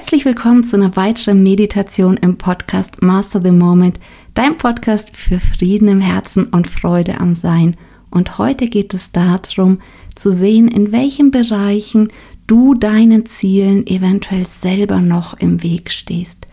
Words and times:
Herzlich 0.00 0.24
willkommen 0.24 0.64
zu 0.64 0.76
einer 0.76 0.96
weiteren 0.96 1.42
Meditation 1.42 2.16
im 2.16 2.38
Podcast 2.38 3.02
Master 3.02 3.42
the 3.44 3.50
Moment, 3.50 4.00
dein 4.32 4.56
Podcast 4.56 5.14
für 5.14 5.38
Frieden 5.38 5.88
im 5.88 6.00
Herzen 6.00 6.44
und 6.44 6.70
Freude 6.70 7.20
am 7.20 7.36
Sein. 7.36 7.76
Und 8.10 8.38
heute 8.38 8.68
geht 8.68 8.94
es 8.94 9.12
darum, 9.12 9.78
zu 10.14 10.32
sehen, 10.32 10.68
in 10.68 10.90
welchen 10.90 11.30
Bereichen 11.30 12.08
du 12.46 12.72
deinen 12.72 13.26
Zielen 13.26 13.86
eventuell 13.86 14.46
selber 14.46 15.00
noch 15.00 15.34
im 15.34 15.62
Weg 15.62 15.90
stehst. 15.90 16.46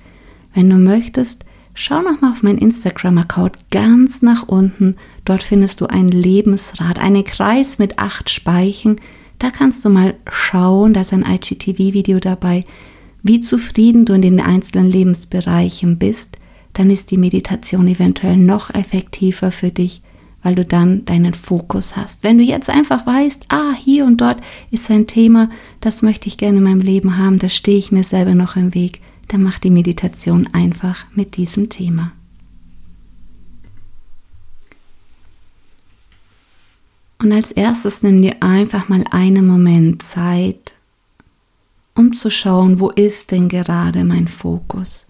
Wenn 0.54 0.70
du 0.70 0.76
möchtest, 0.76 1.46
schau 1.74 2.02
noch 2.02 2.20
mal 2.20 2.32
auf 2.32 2.44
meinen 2.44 2.58
Instagram-Account 2.58 3.72
ganz 3.72 4.22
nach 4.22 4.44
unten. 4.44 4.98
Dort 5.24 5.42
findest 5.42 5.80
du 5.80 5.86
ein 5.86 6.10
Lebensrad, 6.10 7.00
einen 7.00 7.24
Kreis 7.24 7.80
mit 7.80 7.98
acht 7.98 8.30
Speichen. 8.30 8.98
Da 9.40 9.52
kannst 9.52 9.86
du 9.86 9.90
mal 9.90 10.16
schauen, 10.30 10.94
da 10.94 11.00
ist 11.00 11.14
ein 11.14 11.26
IGTV-Video 11.26 12.20
dabei, 12.20 12.66
wie 13.28 13.42
zufrieden 13.42 14.06
du 14.06 14.14
in 14.14 14.22
den 14.22 14.40
einzelnen 14.40 14.90
Lebensbereichen 14.90 15.98
bist, 15.98 16.38
dann 16.74 16.90
ist 16.90 17.12
die 17.12 17.18
Meditation 17.18 17.88
eventuell 17.88 18.38
noch 18.38 18.74
effektiver 18.74 19.52
für 19.52 19.72
dich, 19.72 20.02
weil 20.44 20.56
du 20.56 20.64
dann 20.64 21.06
deinen 21.06 21.34
Fokus 21.34 21.96
hast. 21.96 22.24
Wenn 22.24 22.38
du 22.38 22.44
jetzt 22.44 22.70
einfach 22.70 23.06
weißt, 23.06 23.48
ah, 23.50 23.74
hier 23.74 24.06
und 24.06 24.22
dort 24.22 24.42
ist 24.72 24.90
ein 24.90 25.08
Thema, 25.08 25.50
das 25.82 26.02
möchte 26.02 26.28
ich 26.28 26.38
gerne 26.38 26.60
in 26.60 26.64
meinem 26.64 26.82
Leben 26.82 27.18
haben, 27.18 27.40
da 27.40 27.50
stehe 27.50 27.78
ich 27.78 27.92
mir 27.92 28.04
selber 28.04 28.36
noch 28.36 28.56
im 28.56 28.74
Weg, 28.74 29.02
dann 29.28 29.44
mach 29.44 29.60
die 29.60 29.72
Meditation 29.72 30.48
einfach 30.54 31.06
mit 31.14 31.36
diesem 31.36 31.70
Thema. 31.70 32.14
Und 37.20 37.32
als 37.32 37.52
erstes 37.52 38.04
nimm 38.04 38.22
dir 38.22 38.36
einfach 38.42 38.90
mal 38.90 39.04
einen 39.10 39.48
Moment 39.48 40.04
Zeit, 40.04 40.74
um 41.98 42.14
zu 42.14 42.30
schauen, 42.30 42.80
wo 42.80 42.90
ist 42.90 43.32
denn 43.32 43.50
gerade 43.50 44.04
mein 44.04 44.28
Fokus. 44.28 45.08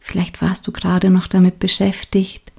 Vielleicht 0.00 0.40
warst 0.40 0.66
du 0.66 0.72
gerade 0.72 1.10
noch 1.10 1.26
damit 1.26 1.58
beschäftigt, 1.58 2.52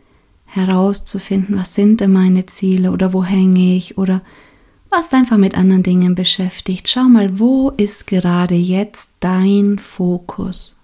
herauszufinden, 0.46 1.58
was 1.58 1.74
sind 1.74 2.02
denn 2.02 2.12
meine 2.12 2.46
Ziele 2.46 2.92
oder 2.92 3.14
wo 3.14 3.24
hänge 3.24 3.76
ich 3.76 3.98
oder 3.98 4.22
warst 4.90 5.14
einfach 5.14 5.38
mit 5.38 5.56
anderen 5.56 5.84
Dingen 5.84 6.16
beschäftigt. 6.16 6.88
Schau 6.90 7.04
mal, 7.04 7.40
wo 7.40 7.70
ist 7.72 8.08
gerade 8.08 8.56
jetzt 8.56 9.10
dein 9.20 9.80
Fokus? 9.80 10.76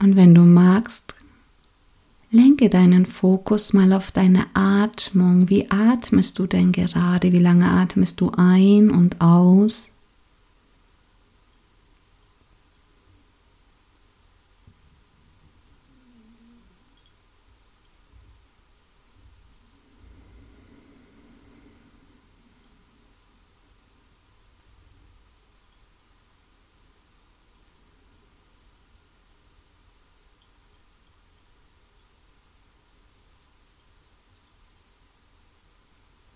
Und 0.00 0.16
wenn 0.16 0.34
du 0.34 0.42
magst, 0.42 1.14
lenke 2.30 2.70
deinen 2.70 3.04
Fokus 3.06 3.72
mal 3.72 3.92
auf 3.92 4.10
deine 4.10 4.46
Atmung. 4.54 5.50
Wie 5.50 5.70
atmest 5.70 6.38
du 6.38 6.46
denn 6.46 6.72
gerade? 6.72 7.32
Wie 7.32 7.38
lange 7.38 7.70
atmest 7.70 8.20
du 8.20 8.30
ein 8.30 8.90
und 8.90 9.20
aus? 9.20 9.89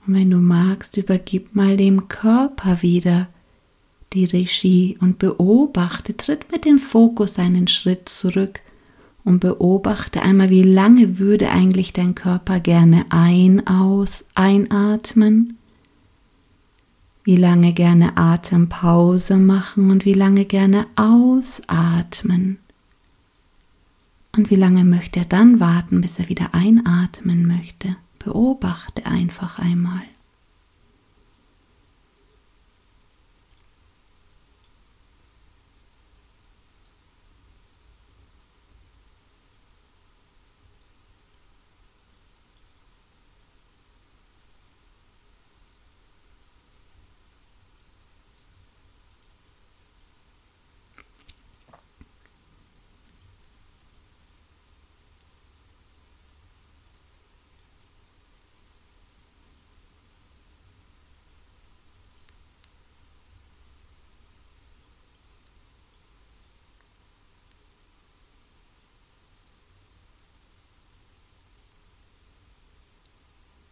Und 0.06 0.14
wenn 0.14 0.30
du 0.30 0.38
magst, 0.38 0.96
übergib 0.96 1.54
mal 1.54 1.76
dem 1.76 2.08
Körper 2.08 2.82
wieder 2.82 3.28
die 4.12 4.24
Regie 4.24 4.96
und 5.00 5.18
beobachte, 5.18 6.16
tritt 6.16 6.52
mit 6.52 6.64
dem 6.64 6.78
Fokus 6.78 7.38
einen 7.38 7.68
Schritt 7.68 8.08
zurück 8.08 8.60
und 9.24 9.40
beobachte 9.40 10.22
einmal, 10.22 10.50
wie 10.50 10.62
lange 10.62 11.18
würde 11.18 11.50
eigentlich 11.50 11.92
dein 11.92 12.14
Körper 12.14 12.60
gerne 12.60 13.06
ein, 13.08 13.66
aus, 13.66 14.24
einatmen, 14.34 15.56
wie 17.24 17.36
lange 17.36 17.72
gerne 17.72 18.16
Atempause 18.16 19.36
machen 19.36 19.90
und 19.90 20.04
wie 20.04 20.12
lange 20.12 20.44
gerne 20.44 20.86
ausatmen. 20.94 22.58
Und 24.36 24.50
wie 24.50 24.56
lange 24.56 24.84
möchte 24.84 25.20
er 25.20 25.24
dann 25.24 25.58
warten, 25.58 26.00
bis 26.00 26.18
er 26.18 26.28
wieder 26.28 26.54
einatmen 26.54 27.46
möchte? 27.46 27.96
Beobachte 28.24 29.04
einfach 29.04 29.58
einmal. 29.58 30.02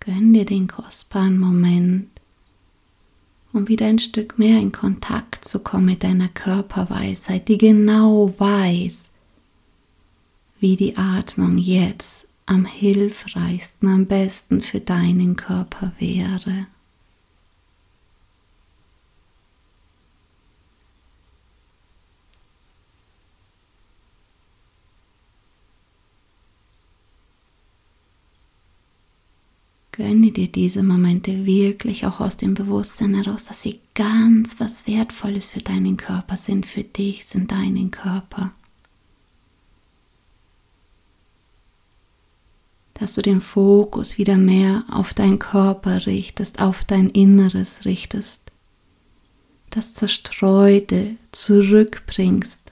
Gönn 0.04 0.32
dir 0.32 0.44
den 0.44 0.66
kostbaren 0.66 1.38
Moment, 1.38 2.08
um 3.52 3.68
wieder 3.68 3.86
ein 3.86 4.00
Stück 4.00 4.36
mehr 4.36 4.58
in 4.58 4.72
Kontakt 4.72 5.44
zu 5.44 5.60
kommen 5.60 5.84
mit 5.84 6.02
deiner 6.02 6.26
Körperweisheit, 6.26 7.46
die 7.46 7.56
genau 7.56 8.34
weiß, 8.36 9.12
wie 10.58 10.74
die 10.74 10.96
Atmung 10.96 11.56
jetzt 11.56 12.26
am 12.46 12.64
hilfreichsten, 12.64 13.88
am 13.88 14.06
besten 14.06 14.60
für 14.60 14.80
deinen 14.80 15.36
Körper 15.36 15.92
wäre. 16.00 16.66
Gönne 30.02 30.32
dir 30.32 30.48
diese 30.48 30.82
Momente 30.82 31.46
wirklich 31.46 32.06
auch 32.06 32.18
aus 32.18 32.36
dem 32.36 32.54
Bewusstsein 32.54 33.14
heraus, 33.14 33.44
dass 33.44 33.62
sie 33.62 33.78
ganz 33.94 34.58
was 34.58 34.88
Wertvolles 34.88 35.46
für 35.46 35.60
deinen 35.60 35.96
Körper 35.96 36.36
sind, 36.36 36.66
für 36.66 36.82
dich 36.82 37.24
sind 37.26 37.52
deinen 37.52 37.92
Körper. 37.92 38.50
Dass 42.94 43.14
du 43.14 43.22
den 43.22 43.40
Fokus 43.40 44.18
wieder 44.18 44.36
mehr 44.36 44.82
auf 44.90 45.14
deinen 45.14 45.38
Körper 45.38 46.04
richtest, 46.04 46.60
auf 46.60 46.82
dein 46.82 47.08
Inneres 47.08 47.84
richtest, 47.84 48.40
das 49.70 49.94
Zerstreute 49.94 51.14
zurückbringst 51.30 52.71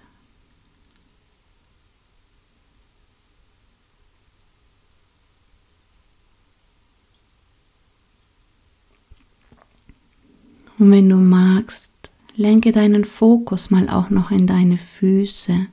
Und 10.80 10.92
wenn 10.92 11.10
du 11.10 11.16
magst, 11.16 11.92
lenke 12.36 12.72
deinen 12.72 13.04
Fokus 13.04 13.70
mal 13.70 13.90
auch 13.90 14.08
noch 14.08 14.30
in 14.30 14.46
deine 14.46 14.78
Füße. 14.78 15.66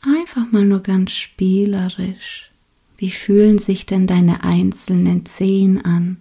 Einfach 0.00 0.50
mal 0.50 0.64
nur 0.64 0.80
ganz 0.80 1.12
spielerisch. 1.12 2.50
Wie 2.96 3.10
fühlen 3.10 3.58
sich 3.58 3.84
denn 3.84 4.06
deine 4.06 4.42
einzelnen 4.42 5.26
Zehen 5.26 5.84
an? 5.84 6.16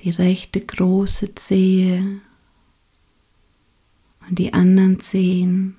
Die 0.00 0.10
rechte 0.10 0.60
große 0.60 1.34
Zehe 1.34 2.20
und 4.28 4.38
die 4.38 4.52
anderen 4.52 5.00
Zehen 5.00 5.78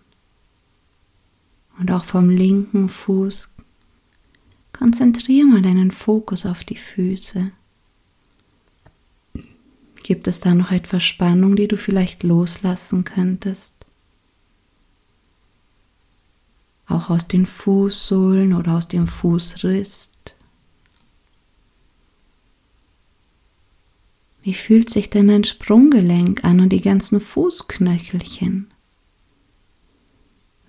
und 1.77 1.91
auch 1.91 2.05
vom 2.05 2.31
linken 2.31 2.89
Fuß. 2.89 3.49
Konzentriere 4.71 5.45
mal 5.45 5.61
deinen 5.61 5.91
Fokus 5.91 6.47
auf 6.47 6.63
die 6.63 6.77
Füße. 6.77 7.51
Gibt 10.03 10.27
es 10.27 10.41
da 10.41 10.53
noch 10.53 10.71
etwas 10.71 11.01
Spannung, 11.03 11.55
die 11.55 11.67
du 11.67 11.77
vielleicht 11.77 12.23
loslassen 12.23 13.05
könntest? 13.05 13.73
Auch 16.87 17.09
aus 17.09 17.27
den 17.27 17.45
Fußsohlen 17.45 18.53
oder 18.53 18.73
aus 18.73 18.89
dem 18.89 19.07
Fußriss. 19.07 20.09
Wie 24.41 24.53
fühlt 24.53 24.89
sich 24.89 25.09
denn 25.09 25.29
dein 25.29 25.45
Sprunggelenk 25.45 26.43
an 26.43 26.59
und 26.59 26.69
die 26.69 26.81
ganzen 26.81 27.21
Fußknöchelchen? 27.21 28.67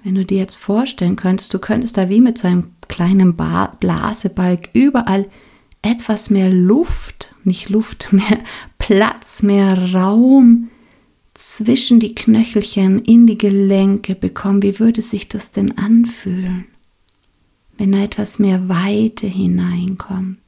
Wenn 0.05 0.15
du 0.15 0.25
dir 0.25 0.39
jetzt 0.39 0.57
vorstellen 0.57 1.17
könntest, 1.17 1.53
du 1.53 1.59
könntest 1.59 1.97
da 1.97 2.09
wie 2.09 2.21
mit 2.21 2.39
so 2.39 2.47
einem 2.47 2.73
kleinen 2.87 3.35
Blasebalg 3.35 4.69
überall 4.75 5.29
etwas 5.83 6.31
mehr 6.31 6.51
Luft, 6.51 7.35
nicht 7.43 7.69
Luft, 7.69 8.09
mehr 8.13 8.39
Platz, 8.87 9.43
mehr 9.43 9.95
Raum 9.95 10.69
zwischen 11.33 12.01
die 12.01 12.15
Knöchelchen 12.15 13.03
in 13.03 13.27
die 13.27 13.39
Gelenke 13.39 14.15
bekommen. 14.15 14.63
Wie 14.63 14.79
würde 14.79 15.01
sich 15.01 15.27
das 15.27 15.51
denn 15.51 15.79
anfühlen, 15.79 16.67
wenn 17.79 17.93
da 17.93 18.03
etwas 18.03 18.39
mehr 18.39 18.69
Weite 18.69 19.27
hineinkommt? 19.27 20.39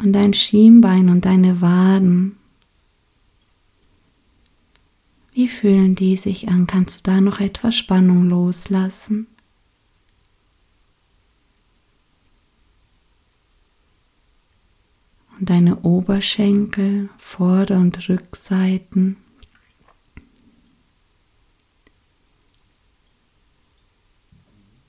Und 0.00 0.12
dein 0.12 0.32
Schienbein 0.32 1.08
und 1.08 1.26
deine 1.26 1.60
Waden. 1.60 2.36
Wie 5.32 5.46
fühlen 5.46 5.94
die 5.94 6.16
sich 6.16 6.48
an? 6.48 6.66
Kannst 6.66 7.06
du 7.06 7.12
da 7.12 7.20
noch 7.20 7.38
etwas 7.38 7.76
Spannung 7.76 8.28
loslassen? 8.28 9.28
Und 15.38 15.50
deine 15.50 15.80
Oberschenkel, 15.80 17.10
Vorder- 17.18 17.78
und 17.78 18.08
Rückseiten. 18.08 19.16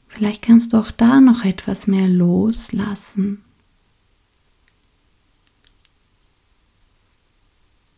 Vielleicht 0.07 0.41
kannst 0.41 0.73
du 0.73 0.77
auch 0.77 0.91
da 0.91 1.19
noch 1.21 1.44
etwas 1.44 1.88
mehr 1.88 2.07
loslassen. 2.07 3.44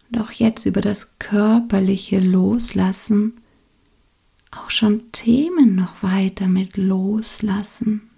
und 0.10 0.20
auch 0.20 0.32
jetzt 0.32 0.66
über 0.66 0.82
das 0.82 1.20
körperliche 1.20 2.20
Loslassen 2.20 3.34
auch 4.52 4.72
schon 4.72 5.12
Themen 5.12 5.76
noch 5.76 6.02
weiter 6.02 6.48
mit 6.48 6.78
loslassen. 6.78 8.09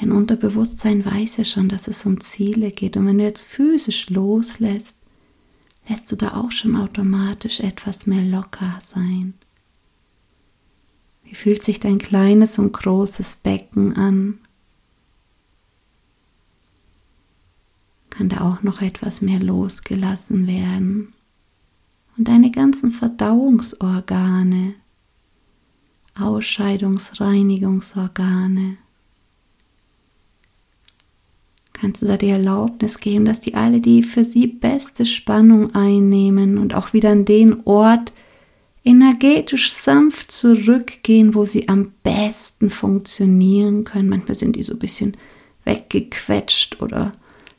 Dein 0.00 0.12
Unterbewusstsein 0.12 1.04
weiß 1.04 1.38
ja 1.38 1.44
schon, 1.44 1.68
dass 1.68 1.88
es 1.88 2.06
um 2.06 2.20
Ziele 2.20 2.70
geht. 2.70 2.96
Und 2.96 3.06
wenn 3.06 3.18
du 3.18 3.24
jetzt 3.24 3.42
physisch 3.42 4.10
loslässt, 4.10 4.96
lässt 5.88 6.10
du 6.12 6.16
da 6.16 6.34
auch 6.34 6.52
schon 6.52 6.76
automatisch 6.76 7.60
etwas 7.60 8.06
mehr 8.06 8.22
locker 8.22 8.78
sein. 8.86 9.34
Wie 11.24 11.34
fühlt 11.34 11.62
sich 11.62 11.80
dein 11.80 11.98
kleines 11.98 12.58
und 12.58 12.72
großes 12.72 13.36
Becken 13.36 13.96
an? 13.96 14.38
kann 18.18 18.28
da 18.28 18.40
auch 18.40 18.62
noch 18.64 18.82
etwas 18.82 19.20
mehr 19.20 19.38
losgelassen 19.38 20.48
werden. 20.48 21.12
Und 22.16 22.26
deine 22.26 22.50
ganzen 22.50 22.90
Verdauungsorgane, 22.90 24.74
Ausscheidungsreinigungsorgane, 26.18 28.78
kannst 31.80 32.02
du 32.02 32.06
da 32.06 32.16
die 32.16 32.28
Erlaubnis 32.28 32.98
geben, 32.98 33.24
dass 33.24 33.40
die 33.40 33.54
alle 33.54 33.80
die 33.80 34.02
für 34.02 34.24
sie 34.24 34.46
beste 34.46 35.06
Spannung 35.06 35.74
einnehmen 35.74 36.58
und 36.58 36.74
auch 36.74 36.92
wieder 36.92 37.10
an 37.10 37.24
den 37.24 37.66
Ort 37.66 38.12
energetisch 38.84 39.72
sanft 39.72 40.30
zurückgehen, 40.30 41.34
wo 41.34 41.44
sie 41.44 41.68
am 41.68 41.92
besten 42.02 42.70
funktionieren 42.70 43.84
können. 43.84 44.08
Manchmal 44.08 44.34
sind 44.34 44.56
die 44.56 44.62
so 44.62 44.74
ein 44.74 44.78
bisschen 44.78 45.16
weggequetscht 45.64 46.80
oder 46.80 47.12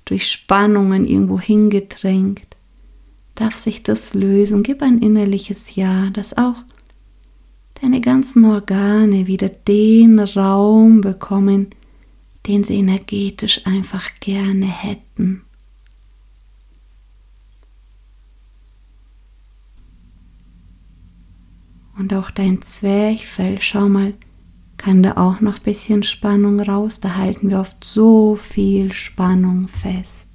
durch 0.06 0.27
Spannungen 0.27 1.06
irgendwo 1.06 1.39
hingedrängt, 1.39 2.48
darf 3.36 3.56
sich 3.56 3.83
das 3.83 4.16
lösen. 4.16 4.63
Gib 4.63 4.81
ein 4.81 5.00
innerliches 5.00 5.75
Ja, 5.75 6.10
dass 6.10 6.36
auch 6.36 6.56
deine 7.81 8.01
ganzen 8.01 8.44
Organe 8.45 9.27
wieder 9.27 9.50
den 9.50 10.19
Raum 10.19 11.01
bekommen, 11.01 11.68
den 12.47 12.63
sie 12.63 12.75
energetisch 12.75 13.65
einfach 13.65 14.12
gerne 14.19 14.65
hätten. 14.65 15.44
Und 21.97 22.13
auch 22.13 22.31
dein 22.31 22.62
Zwerchfell, 22.62 23.59
schau 23.62 23.89
mal, 23.89 24.13
kann 24.77 25.03
da 25.03 25.18
auch 25.18 25.41
noch 25.41 25.57
ein 25.57 25.63
bisschen 25.63 26.03
Spannung 26.03 26.62
raus. 26.62 27.01
Da 27.01 27.15
halten 27.15 27.50
wir 27.50 27.59
oft 27.59 27.83
so 27.83 28.38
viel 28.38 28.94
Spannung 28.94 29.68
fest. 29.68 30.29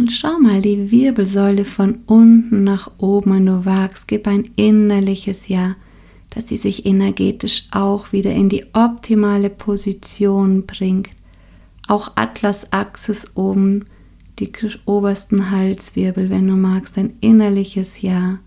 Und 0.00 0.12
schau 0.12 0.38
mal 0.38 0.62
die 0.62 0.90
Wirbelsäule 0.90 1.66
von 1.66 1.98
unten 2.06 2.64
nach 2.64 2.90
oben. 2.96 3.32
Und 3.32 3.44
du 3.44 3.66
wagst, 3.66 4.08
gib 4.08 4.26
ein 4.26 4.48
innerliches 4.56 5.48
Ja, 5.48 5.76
dass 6.30 6.48
sie 6.48 6.56
sich 6.56 6.86
energetisch 6.86 7.68
auch 7.70 8.10
wieder 8.10 8.32
in 8.32 8.48
die 8.48 8.64
optimale 8.72 9.50
Position 9.50 10.64
bringt. 10.64 11.10
Auch 11.86 12.12
Atlasachsis 12.14 13.26
oben, 13.34 13.84
die 14.38 14.50
obersten 14.86 15.50
Halswirbel, 15.50 16.30
wenn 16.30 16.46
du 16.46 16.54
magst, 16.54 16.96
ein 16.96 17.12
innerliches 17.20 18.00
Ja, 18.00 18.38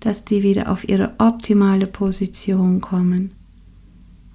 dass 0.00 0.24
die 0.24 0.42
wieder 0.42 0.72
auf 0.72 0.88
ihre 0.88 1.12
optimale 1.18 1.88
Position 1.88 2.80
kommen. 2.80 3.32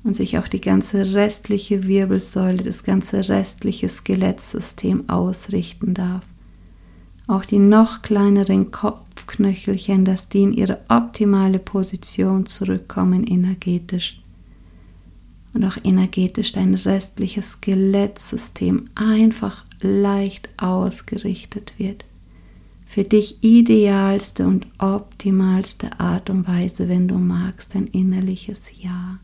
Und 0.04 0.16
sich 0.16 0.38
auch 0.38 0.48
die 0.48 0.62
ganze 0.62 1.16
restliche 1.16 1.88
Wirbelsäule, 1.88 2.62
das 2.62 2.84
ganze 2.84 3.30
restliche 3.30 3.90
Skelettsystem 3.90 5.10
ausrichten 5.10 5.96
darf. 5.96 6.24
Auch 7.28 7.46
die 7.46 7.60
noch 7.60 8.02
kleineren 8.02 8.72
Kopfknöchelchen, 8.72 10.06
dass 10.06 10.30
die 10.30 10.44
in 10.44 10.54
ihre 10.54 10.80
optimale 10.90 11.60
Position 11.60 12.46
zurückkommen 12.46 13.26
energetisch 13.26 14.22
und 15.54 15.64
auch 15.64 15.78
energetisch 15.84 16.52
dein 16.52 16.76
restliches 16.76 17.54
Skelettsystem 17.54 18.90
einfach 18.94 19.66
leicht 19.82 20.50
ausgerichtet 20.58 21.74
wird. 21.78 22.06
Für 22.86 23.04
dich 23.04 23.44
idealste 23.44 24.46
und 24.46 24.68
optimalste 24.78 26.00
Art 26.00 26.30
und 26.30 26.48
Weise, 26.48 26.88
wenn 26.88 27.08
du 27.08 27.16
magst, 27.18 27.74
dein 27.74 27.88
innerliches 27.88 28.72
Ja. 28.80 29.20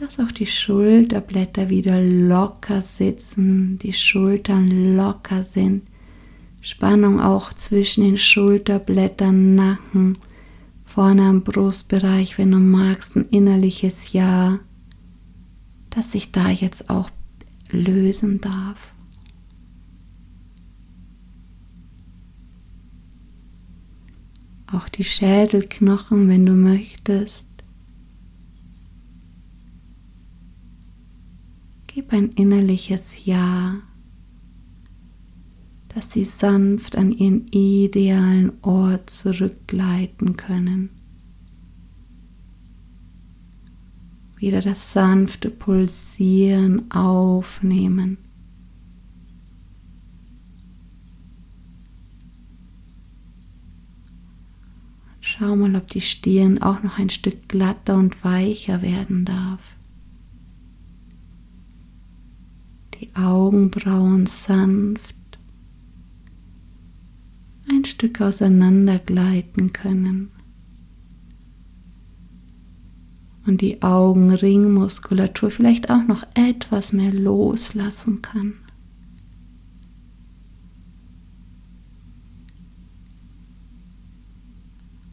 Dass 0.00 0.18
auch 0.18 0.32
die 0.32 0.46
Schulterblätter 0.46 1.68
wieder 1.68 2.00
locker 2.00 2.80
sitzen, 2.80 3.78
die 3.78 3.92
Schultern 3.92 4.96
locker 4.96 5.44
sind, 5.44 5.82
Spannung 6.62 7.20
auch 7.20 7.52
zwischen 7.52 8.04
den 8.04 8.16
Schulterblättern, 8.16 9.54
Nacken, 9.54 10.16
vorne 10.86 11.24
am 11.24 11.42
Brustbereich, 11.42 12.38
wenn 12.38 12.50
du 12.50 12.56
magst, 12.56 13.14
ein 13.14 13.28
innerliches 13.28 14.14
Ja, 14.14 14.60
das 15.90 16.12
sich 16.12 16.32
da 16.32 16.48
jetzt 16.48 16.88
auch 16.88 17.10
lösen 17.70 18.38
darf. 18.38 18.94
Auch 24.72 24.88
die 24.88 25.04
Schädelknochen, 25.04 26.28
wenn 26.28 26.46
du 26.46 26.52
möchtest. 26.52 27.49
Gib 31.92 32.12
ein 32.12 32.30
innerliches 32.30 33.24
Ja 33.24 33.82
dass 35.94 36.12
sie 36.12 36.24
sanft 36.24 36.96
an 36.96 37.10
ihren 37.10 37.48
idealen 37.48 38.52
Ort 38.62 39.10
zurückgleiten 39.10 40.36
können. 40.36 40.90
Wieder 44.36 44.60
das 44.60 44.92
sanfte 44.92 45.50
Pulsieren 45.50 46.90
aufnehmen. 46.90 48.18
Schau 55.20 55.54
mal, 55.54 55.76
ob 55.76 55.88
die 55.88 56.00
Stirn 56.00 56.62
auch 56.62 56.82
noch 56.82 56.98
ein 56.98 57.10
Stück 57.10 57.48
glatter 57.48 57.96
und 57.96 58.24
weicher 58.24 58.80
werden 58.80 59.24
darf. 59.24 59.74
Die 63.00 63.14
Augenbrauen 63.14 64.26
sanft 64.26 65.14
ein 67.68 67.84
Stück 67.84 68.20
auseinander 68.20 68.98
gleiten 68.98 69.72
können 69.72 70.30
und 73.46 73.62
die 73.62 73.80
Augenringmuskulatur 73.82 75.50
vielleicht 75.50 75.90
auch 75.90 76.06
noch 76.06 76.24
etwas 76.34 76.92
mehr 76.92 77.12
loslassen 77.12 78.20
kann. 78.20 78.52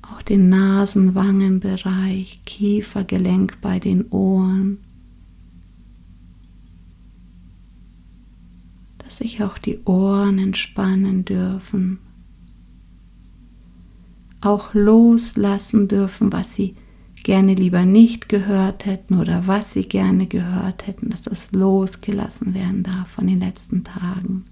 Auch 0.01 0.21
den 0.23 0.49
Nasenwangenbereich, 0.49 2.41
Kiefergelenk 2.45 3.61
bei 3.61 3.79
den 3.79 4.09
Ohren. 4.09 4.79
Dass 9.07 9.19
sich 9.19 9.41
auch 9.41 9.57
die 9.57 9.79
Ohren 9.85 10.37
entspannen 10.37 11.23
dürfen 11.23 11.99
auch 14.41 14.73
loslassen 14.73 15.87
dürfen, 15.87 16.31
was 16.31 16.55
sie 16.55 16.75
gerne 17.23 17.55
lieber 17.55 17.85
nicht 17.85 18.29
gehört 18.29 18.85
hätten 18.85 19.19
oder 19.19 19.47
was 19.47 19.73
sie 19.73 19.87
gerne 19.87 20.27
gehört 20.27 20.87
hätten, 20.87 21.09
dass 21.09 21.23
das 21.23 21.51
losgelassen 21.51 22.53
werden 22.53 22.83
darf 22.83 23.09
von 23.09 23.27
den 23.27 23.39
letzten 23.39 23.83
Tagen. 23.83 24.45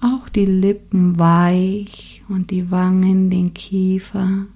Auch 0.00 0.28
die 0.28 0.44
Lippen 0.44 1.18
weich 1.18 2.22
und 2.28 2.50
die 2.50 2.70
Wangen, 2.70 3.30
den 3.30 3.54
Kiefer. 3.54 4.46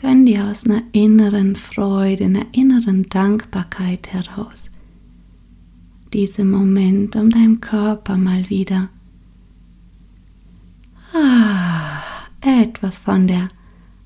Gönn 0.00 0.26
dir 0.26 0.46
aus 0.46 0.64
einer 0.64 0.82
inneren 0.92 1.56
Freude, 1.56 2.24
einer 2.24 2.46
inneren 2.52 3.04
Dankbarkeit 3.06 4.12
heraus 4.12 4.70
diese 6.12 6.44
Moment, 6.44 7.16
um 7.16 7.30
deinem 7.30 7.60
Körper 7.60 8.16
mal 8.16 8.48
wieder 8.48 8.88
ah, 11.14 12.02
etwas 12.40 12.98
von 12.98 13.26
der 13.26 13.48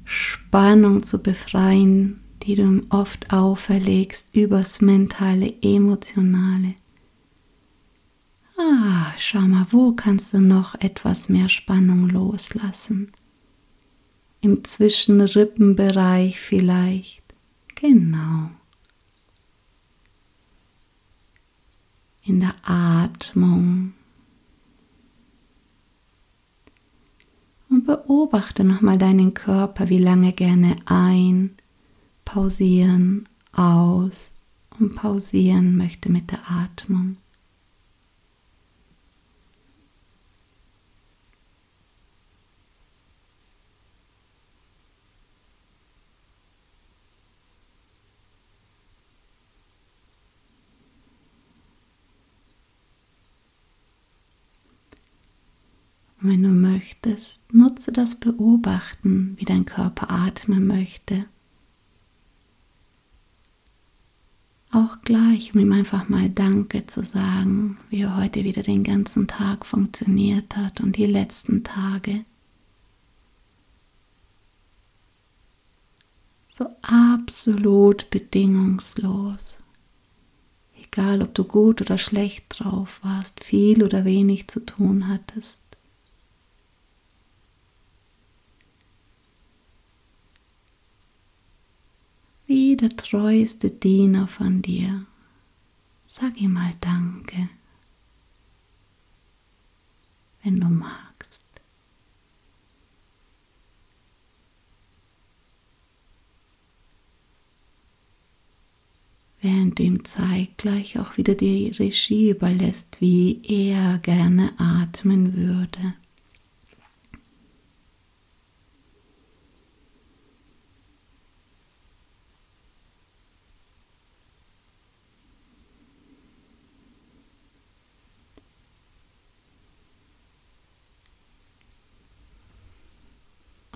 Spannung 0.04 1.02
zu 1.02 1.18
befreien, 1.18 2.20
die 2.42 2.54
du 2.56 2.62
ihm 2.62 2.87
oft 2.90 3.32
auferlegst 3.32 4.34
übers 4.34 4.80
mentale, 4.80 5.54
emotionale. 5.62 6.75
Ah, 8.58 9.12
schau 9.16 9.40
mal, 9.40 9.66
wo 9.70 9.92
kannst 9.92 10.34
du 10.34 10.40
noch 10.40 10.75
etwas 10.80 11.28
mehr 11.28 11.49
Spannung 11.49 12.08
loslassen? 12.08 13.11
Im 14.42 14.64
Zwischenrippenbereich 14.64 16.38
vielleicht. 16.38 17.22
Genau. 17.76 18.50
In 22.25 22.40
der 22.40 22.54
Atmung. 22.62 23.94
Und 27.70 27.87
beobachte 27.87 28.64
nochmal 28.64 28.99
deinen 28.99 29.32
Körper, 29.32 29.88
wie 29.88 29.99
lange 29.99 30.32
gerne 30.32 30.76
ein, 30.84 31.52
pausieren, 32.25 33.28
aus 33.52 34.32
und 34.78 34.94
pausieren 34.96 35.76
möchte 35.76 36.11
mit 36.11 36.30
der 36.30 36.50
Atmung. 36.50 37.16
Und 56.23 56.31
wenn 56.31 56.43
du 56.43 56.50
möchtest, 56.50 57.41
nutze 57.52 57.91
das 57.91 58.14
Beobachten, 58.14 59.35
wie 59.38 59.45
dein 59.45 59.64
Körper 59.64 60.11
atmen 60.11 60.69
möchte. 60.69 61.25
Auch 64.71 65.02
gleich, 65.02 65.55
um 65.55 65.61
ihm 65.61 65.73
einfach 65.73 66.09
mal 66.09 66.31
Danke 66.31 66.87
zu 66.87 67.05
sagen, 67.05 67.76
wie 67.91 68.02
er 68.02 68.17
heute 68.17 68.45
wieder 68.45 68.62
den 68.62 68.85
ganzen 68.85 69.26
Tag 69.26 69.67
funktioniert 69.67 70.57
hat 70.57 70.81
und 70.81 70.97
die 70.97 71.07
letzten 71.07 71.64
Tage. 71.64 72.25
So 76.49 76.67
absolut 76.83 78.11
bedingungslos. 78.11 79.57
Egal, 80.81 81.21
ob 81.23 81.35
du 81.35 81.45
gut 81.45 81.81
oder 81.81 81.99
schlecht 81.99 82.45
drauf 82.49 83.00
warst, 83.02 83.43
viel 83.43 83.83
oder 83.83 84.05
wenig 84.05 84.49
zu 84.49 84.61
tun 84.64 85.09
hattest. 85.09 85.62
Wie 92.52 92.76
der 92.76 92.90
treueste 92.90 93.71
Diener 93.71 94.28
von 94.28 94.61
dir. 94.61 95.06
Sag 96.06 96.38
ihm 96.38 96.52
mal 96.52 96.75
Danke, 96.80 97.49
wenn 100.42 100.61
du 100.61 100.66
magst. 100.66 101.42
Während 109.40 109.78
du 109.78 109.82
ihm 109.85 110.04
zeitgleich 110.04 110.99
auch 110.99 111.16
wieder 111.16 111.35
die 111.35 111.68
Regie 111.68 112.32
überlässt, 112.32 113.00
wie 113.00 113.40
er 113.44 113.97
gerne 114.00 114.52
atmen 114.59 115.35
würde. 115.35 115.94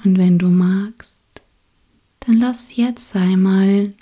Und 0.06 0.18
wenn 0.18 0.38
du 0.38 0.46
magst, 0.46 1.18
dann 2.20 2.38
lass 2.38 2.76
jetzt 2.76 3.16
einmal 3.16 3.92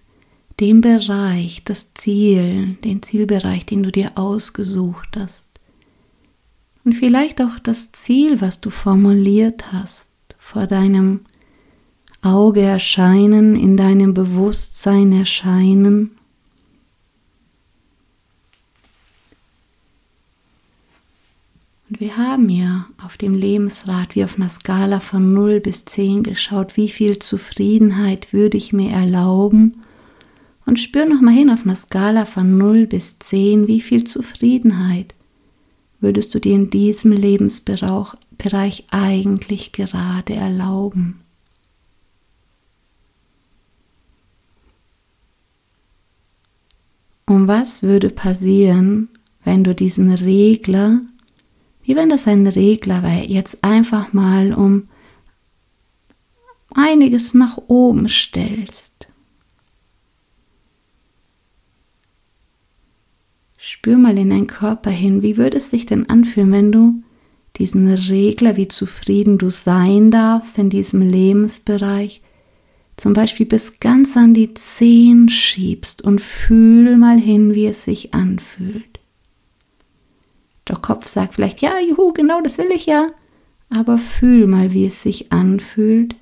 den 0.61 0.83
Bereich, 0.83 1.65
das 1.65 1.95
Ziel, 1.95 2.77
den 2.85 3.03
Zielbereich, 3.03 3.65
den 3.65 3.83
du 3.83 3.91
dir 3.91 4.13
ausgesucht 4.17 5.17
hast. 5.17 5.49
Und 6.85 6.93
vielleicht 6.93 7.41
auch 7.41 7.59
das 7.59 7.93
Ziel, 7.93 8.43
was 8.43 8.61
du 8.61 8.69
formuliert 8.69 9.73
hast, 9.73 10.11
vor 10.39 10.67
deinem 10.67 11.21
Auge 12.21 12.61
erscheinen, 12.61 13.57
in 13.57 13.79
deinem 13.79 14.13
Bewusstsein 14.13 15.11
erscheinen 15.11 16.14
Und 21.89 22.01
wir 22.01 22.17
haben 22.17 22.49
ja 22.49 22.87
auf 23.05 23.17
dem 23.17 23.35
Lebensrad 23.35 24.15
wie 24.15 24.25
auf 24.25 24.37
einer 24.37 24.49
Skala 24.49 25.01
von 25.01 25.35
0 25.35 25.61
bis 25.61 25.85
10 25.85 26.23
geschaut, 26.23 26.77
wie 26.77 26.89
viel 26.89 27.19
Zufriedenheit 27.19 28.33
würde 28.33 28.57
ich 28.57 28.73
mir 28.73 28.91
erlauben. 28.91 29.83
Und 30.65 30.79
spür 30.79 31.05
nochmal 31.05 31.35
hin 31.35 31.51
auf 31.51 31.65
einer 31.65 31.77
Skala 31.77 32.25
von 32.25 32.57
0 32.57 32.87
bis 32.87 33.19
10, 33.19 33.69
wie 33.69 33.83
viel 33.83 34.05
Zufriedenheit 34.05 35.15
würdest 36.01 36.35
du 36.35 36.39
dir 36.39 36.55
in 36.55 36.71
diesem 36.71 37.13
Lebensbereich 37.13 38.85
eigentlich 38.91 39.73
gerade 39.73 40.35
erlauben. 40.35 41.21
Und 47.27 47.49
was 47.49 47.83
würde 47.83 48.11
passieren, 48.11 49.09
wenn 49.45 49.65
du 49.65 49.75
diesen 49.75 50.11
Regler 50.11 51.01
wie 51.85 51.97
wenn 51.97 52.09
das 52.09 52.27
ein 52.27 52.47
Regler 52.47 53.03
wäre, 53.03 53.27
jetzt 53.27 53.63
einfach 53.63 54.13
mal 54.13 54.53
um 54.53 54.89
einiges 56.75 57.35
nach 57.35 57.59
oben 57.69 58.09
stellst. 58.09 59.09
Spür 63.57 63.97
mal 63.97 64.19
in 64.19 64.31
deinen 64.31 64.47
Körper 64.47 64.91
hin, 64.91 65.23
wie 65.23 65.37
würde 65.37 65.59
es 65.59 65.71
sich 65.71 65.87
denn 65.87 66.09
anfühlen, 66.09 66.53
wenn 66.53 66.73
du 66.73 67.03
diesen 67.57 67.89
Regler, 67.89 68.57
wie 68.57 68.69
zufrieden 68.69 69.39
du 69.39 69.49
sein 69.49 70.11
darfst 70.11 70.59
in 70.59 70.71
diesem 70.71 71.01
Lebensbereich, 71.01 72.21
zum 72.97 73.13
Beispiel 73.13 73.47
bis 73.47 73.81
ganz 73.81 74.17
an 74.17 74.35
die 74.35 74.55
Zehen 74.55 75.29
schiebst 75.29 76.03
und 76.03 76.21
fühl 76.21 76.97
mal 76.97 77.19
hin, 77.19 77.55
wie 77.55 77.67
es 77.67 77.85
sich 77.85 78.15
anfühlt. 78.15 78.94
Der 80.69 80.77
Kopf 80.77 81.07
sagt 81.07 81.35
vielleicht, 81.35 81.61
ja, 81.61 81.79
juhu, 81.79 82.13
genau, 82.13 82.41
das 82.41 82.59
will 82.59 82.71
ich 82.73 82.87
ja. 82.87 83.09
aber 83.71 83.99
fühl 83.99 84.47
mal, 84.47 84.73
wie 84.73 84.87
es 84.87 85.03
sich 85.03 85.33
anfühlt. 85.33 86.17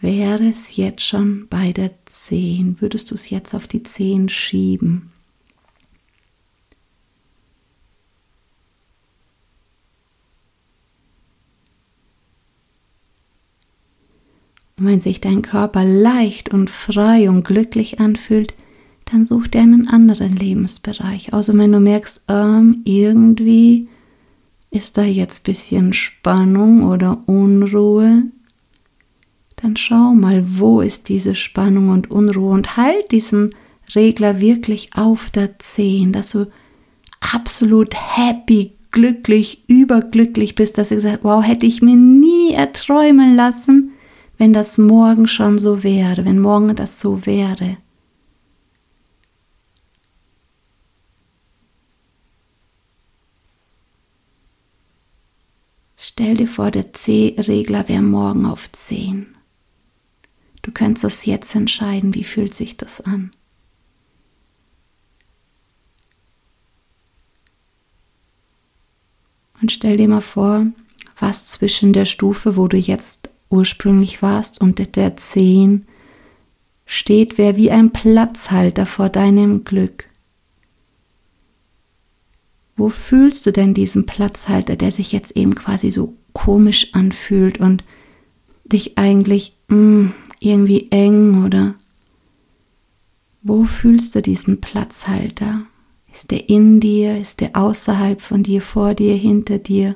Wäre 0.00 0.44
es 0.44 0.76
jetzt 0.76 1.02
schon 1.02 1.46
bei 1.48 1.72
der 1.72 1.92
10? 2.06 2.80
Würdest 2.80 3.10
du 3.10 3.14
es 3.14 3.28
jetzt 3.30 3.54
auf 3.54 3.66
die 3.66 3.82
10 3.82 4.28
schieben? 4.28 5.10
Und 14.78 14.86
wenn 14.86 15.00
sich 15.00 15.20
dein 15.20 15.42
Körper 15.42 15.84
leicht 15.84 16.48
und 16.48 16.70
frei 16.70 17.28
und 17.28 17.44
glücklich 17.44 18.00
anfühlt, 18.00 18.54
dann 19.10 19.24
such 19.24 19.48
dir 19.48 19.60
einen 19.60 19.88
anderen 19.88 20.32
Lebensbereich. 20.32 21.32
Also 21.32 21.56
wenn 21.56 21.72
du 21.72 21.80
merkst, 21.80 22.24
ähm, 22.28 22.82
irgendwie 22.84 23.88
ist 24.70 24.96
da 24.96 25.02
jetzt 25.02 25.40
ein 25.40 25.52
bisschen 25.52 25.92
Spannung 25.92 26.84
oder 26.84 27.22
Unruhe, 27.26 28.24
dann 29.56 29.76
schau 29.76 30.14
mal, 30.14 30.44
wo 30.46 30.80
ist 30.80 31.08
diese 31.08 31.34
Spannung 31.34 31.88
und 31.88 32.10
Unruhe 32.10 32.52
und 32.52 32.76
halt 32.76 33.10
diesen 33.10 33.54
Regler 33.94 34.40
wirklich 34.40 34.90
auf 34.94 35.30
der 35.30 35.58
10, 35.58 36.12
dass 36.12 36.32
du 36.32 36.46
absolut 37.34 37.94
happy, 37.94 38.72
glücklich, 38.92 39.64
überglücklich 39.68 40.54
bist, 40.54 40.78
dass 40.78 40.88
du 40.88 40.96
gesagt, 40.96 41.20
wow, 41.22 41.44
hätte 41.44 41.66
ich 41.66 41.82
mir 41.82 41.96
nie 41.96 42.52
erträumen 42.52 43.36
lassen, 43.36 43.92
wenn 44.38 44.52
das 44.52 44.78
morgen 44.78 45.26
schon 45.26 45.58
so 45.58 45.82
wäre, 45.82 46.24
wenn 46.24 46.38
morgen 46.38 46.74
das 46.74 47.00
so 47.00 47.26
wäre. 47.26 47.76
Stell 56.20 56.34
dir 56.34 56.48
vor, 56.48 56.70
der 56.70 56.92
C-Regler 56.92 57.88
wäre 57.88 58.02
morgen 58.02 58.44
auf 58.44 58.70
10. 58.70 59.26
Du 60.60 60.70
könntest 60.70 61.02
das 61.02 61.24
jetzt 61.24 61.54
entscheiden, 61.54 62.14
wie 62.14 62.24
fühlt 62.24 62.52
sich 62.52 62.76
das 62.76 63.00
an. 63.00 63.30
Und 69.62 69.72
stell 69.72 69.96
dir 69.96 70.08
mal 70.08 70.20
vor, 70.20 70.66
was 71.18 71.46
zwischen 71.46 71.94
der 71.94 72.04
Stufe, 72.04 72.54
wo 72.58 72.68
du 72.68 72.76
jetzt 72.76 73.30
ursprünglich 73.48 74.20
warst, 74.20 74.60
und 74.60 74.94
der 74.96 75.16
10 75.16 75.86
steht, 76.84 77.38
wer 77.38 77.56
wie 77.56 77.70
ein 77.70 77.92
Platzhalter 77.92 78.84
vor 78.84 79.08
deinem 79.08 79.64
Glück. 79.64 80.09
Wo 82.80 82.88
fühlst 82.88 83.44
du 83.44 83.52
denn 83.52 83.74
diesen 83.74 84.06
Platzhalter, 84.06 84.74
der 84.74 84.90
sich 84.90 85.12
jetzt 85.12 85.36
eben 85.36 85.54
quasi 85.54 85.90
so 85.90 86.14
komisch 86.32 86.94
anfühlt 86.94 87.60
und 87.60 87.84
dich 88.64 88.96
eigentlich 88.96 89.54
mh, 89.68 89.76
mm, 89.76 90.14
irgendwie 90.40 90.88
eng 90.90 91.44
oder 91.44 91.74
wo 93.42 93.64
fühlst 93.64 94.14
du 94.14 94.22
diesen 94.22 94.62
Platzhalter? 94.62 95.66
Ist 96.10 96.30
der 96.30 96.48
in 96.48 96.80
dir? 96.80 97.18
Ist 97.20 97.40
der 97.40 97.54
außerhalb 97.54 98.18
von 98.18 98.42
dir, 98.42 98.62
vor 98.62 98.94
dir, 98.94 99.14
hinter 99.14 99.58
dir? 99.58 99.94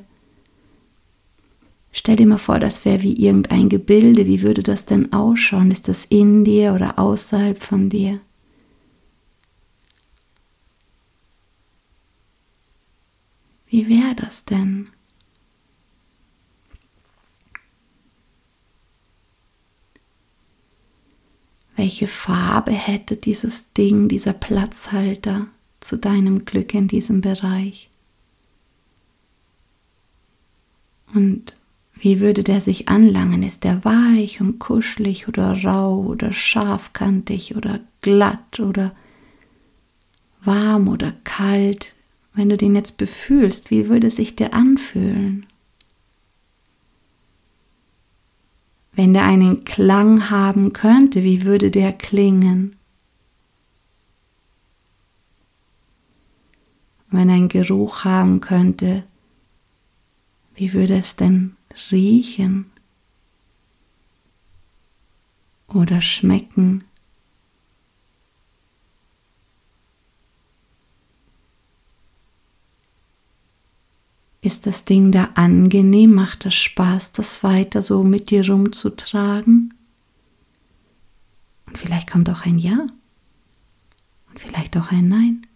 Stell 1.91 2.17
dir 2.17 2.26
mal 2.26 2.37
vor, 2.37 2.59
das 2.59 2.85
wäre 2.85 3.00
wie 3.00 3.14
irgendein 3.14 3.71
Gebilde. 3.71 4.26
Wie 4.26 4.43
würde 4.43 4.62
das 4.62 4.85
denn 4.85 5.11
ausschauen? 5.11 5.71
Ist 5.71 5.88
das 5.88 6.05
in 6.05 6.45
dir 6.45 6.75
oder 6.75 6.99
außerhalb 6.99 7.57
von 7.57 7.88
dir? 7.88 8.21
Wie 13.75 13.88
wäre 13.88 14.14
das 14.14 14.45
denn? 14.45 14.87
Welche 21.75 22.06
Farbe 22.06 22.71
hätte 22.71 23.17
dieses 23.17 23.73
Ding, 23.73 24.06
dieser 24.06 24.32
Platzhalter 24.32 25.49
zu 25.80 25.97
deinem 25.97 26.45
Glück 26.45 26.73
in 26.73 26.87
diesem 26.87 27.21
Bereich? 27.21 27.91
Und 31.13 31.56
wie 31.95 32.21
würde 32.21 32.45
der 32.45 32.60
sich 32.60 32.89
anlangen? 32.89 33.43
Ist 33.43 33.65
der 33.65 33.84
weich 33.84 34.41
und 34.41 34.60
kuschelig 34.60 35.26
oder 35.26 35.65
rau 35.65 35.99
oder 35.99 36.32
scharfkantig 36.32 37.56
oder 37.56 37.80
glatt 38.02 38.60
oder 38.60 38.95
warm 40.45 40.87
oder 40.87 41.10
kalt? 41.25 41.97
Wenn 42.34 42.49
du 42.49 42.56
den 42.56 42.75
jetzt 42.75 42.97
befühlst, 42.97 43.70
wie 43.70 43.88
würde 43.88 44.10
sich 44.10 44.34
der 44.34 44.54
anfühlen? 44.54 45.47
Wenn 48.92 49.12
der 49.12 49.25
einen 49.25 49.64
Klang 49.64 50.30
haben 50.30 50.73
könnte, 50.73 51.23
wie 51.23 51.44
würde 51.44 51.70
der 51.70 51.92
klingen? 51.92 52.76
Wenn 57.10 57.30
einen 57.30 57.49
Geruch 57.49 58.04
haben 58.04 58.40
könnte, 58.40 59.04
wie 60.56 60.73
würde 60.73 60.97
es 60.97 61.14
denn 61.14 61.56
riechen 61.90 62.70
oder 65.68 66.00
schmecken. 66.00 66.84
Ist 74.45 74.67
das 74.67 74.85
Ding 74.85 75.11
da 75.11 75.30
angenehm? 75.37 76.13
Macht 76.13 76.45
das 76.45 76.54
Spaß, 76.54 77.13
das 77.13 77.43
weiter 77.43 77.80
so 77.80 78.02
mit 78.02 78.28
dir 78.28 78.47
rumzutragen? 78.47 79.73
Und 81.65 81.78
vielleicht 81.78 82.11
kommt 82.11 82.28
auch 82.28 82.45
ein 82.45 82.59
Ja. 82.59 82.87
Und 84.28 84.39
vielleicht 84.39 84.76
auch 84.76 84.93
ein 84.93 85.09
Nein. 85.09 85.47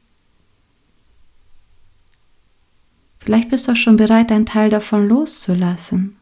Vielleicht 3.18 3.50
bist 3.50 3.68
du 3.68 3.72
auch 3.72 3.76
schon 3.76 3.98
bereit, 3.98 4.32
einen 4.32 4.46
Teil 4.46 4.70
davon 4.70 5.06
loszulassen. 5.06 6.16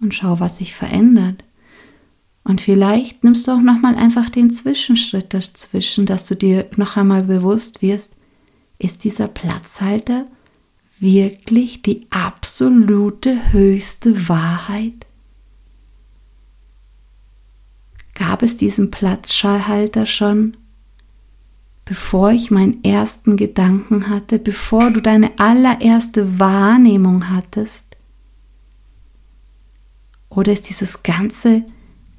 Und 0.00 0.14
schau, 0.14 0.38
was 0.38 0.58
sich 0.58 0.74
verändert. 0.74 1.44
Und 2.44 2.60
vielleicht 2.60 3.24
nimmst 3.24 3.46
du 3.46 3.52
auch 3.52 3.62
nochmal 3.62 3.94
einfach 3.94 4.28
den 4.28 4.50
Zwischenschritt 4.50 5.32
dazwischen, 5.32 6.04
dass 6.04 6.24
du 6.28 6.36
dir 6.36 6.68
noch 6.76 6.98
einmal 6.98 7.22
bewusst 7.22 7.80
wirst, 7.80 8.15
ist 8.78 9.04
dieser 9.04 9.28
Platzhalter 9.28 10.26
wirklich 10.98 11.82
die 11.82 12.06
absolute 12.10 13.52
höchste 13.52 14.28
Wahrheit? 14.28 15.06
Gab 18.14 18.42
es 18.42 18.56
diesen 18.56 18.90
Platzschallhalter 18.90 20.06
schon 20.06 20.56
bevor 21.86 22.32
ich 22.32 22.50
meinen 22.50 22.84
ersten 22.84 23.36
Gedanken 23.38 24.10
hatte, 24.10 24.38
bevor 24.38 24.90
du 24.90 25.00
deine 25.00 25.38
allererste 25.38 26.38
Wahrnehmung 26.38 27.30
hattest? 27.30 27.84
Oder 30.28 30.52
ist 30.52 30.68
dieses 30.68 31.02
ganze 31.02 31.64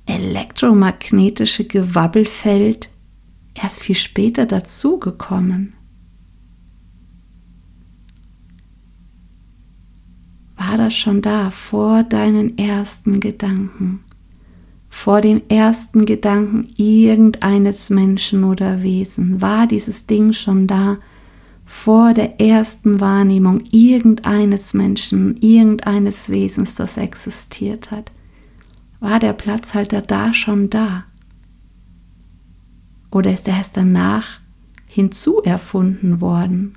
elektromagnetische 0.08 1.66
Gewabbelfeld 1.66 2.90
erst 3.54 3.84
viel 3.84 3.96
später 3.96 4.46
dazugekommen? 4.46 5.74
War 10.58 10.78
das 10.78 10.94
schon 10.96 11.22
da 11.22 11.52
vor 11.52 12.04
deinen 12.04 12.58
ersten 12.58 13.20
Gedanken? 13.20 14.04
vor 14.90 15.22
dem 15.22 15.42
ersten 15.50 16.06
Gedanken 16.06 16.70
irgendeines 16.78 17.90
Menschen 17.90 18.44
oder 18.44 18.82
Wesen? 18.82 19.42
War 19.42 19.68
dieses 19.68 20.06
Ding 20.06 20.34
schon 20.34 20.68
da 20.68 20.98
vor 21.66 22.14
der 22.14 22.40
ersten 22.40 23.00
Wahrnehmung 23.00 23.62
irgendeines 23.72 24.74
Menschen, 24.74 25.38
irgendeines 25.42 26.30
Wesens, 26.30 26.76
das 26.76 26.98
existiert 26.98 27.92
hat? 27.92 28.12
War 29.00 29.20
der 29.20 29.34
Platzhalter 29.34 30.02
da 30.02 30.34
schon 30.34 30.70
da? 30.70 31.04
Oder 33.12 33.34
ist 33.34 33.48
er 33.48 33.58
erst 33.58 33.78
danach 33.78 34.40
hinzuerfunden 34.88 36.22
worden? 36.22 36.77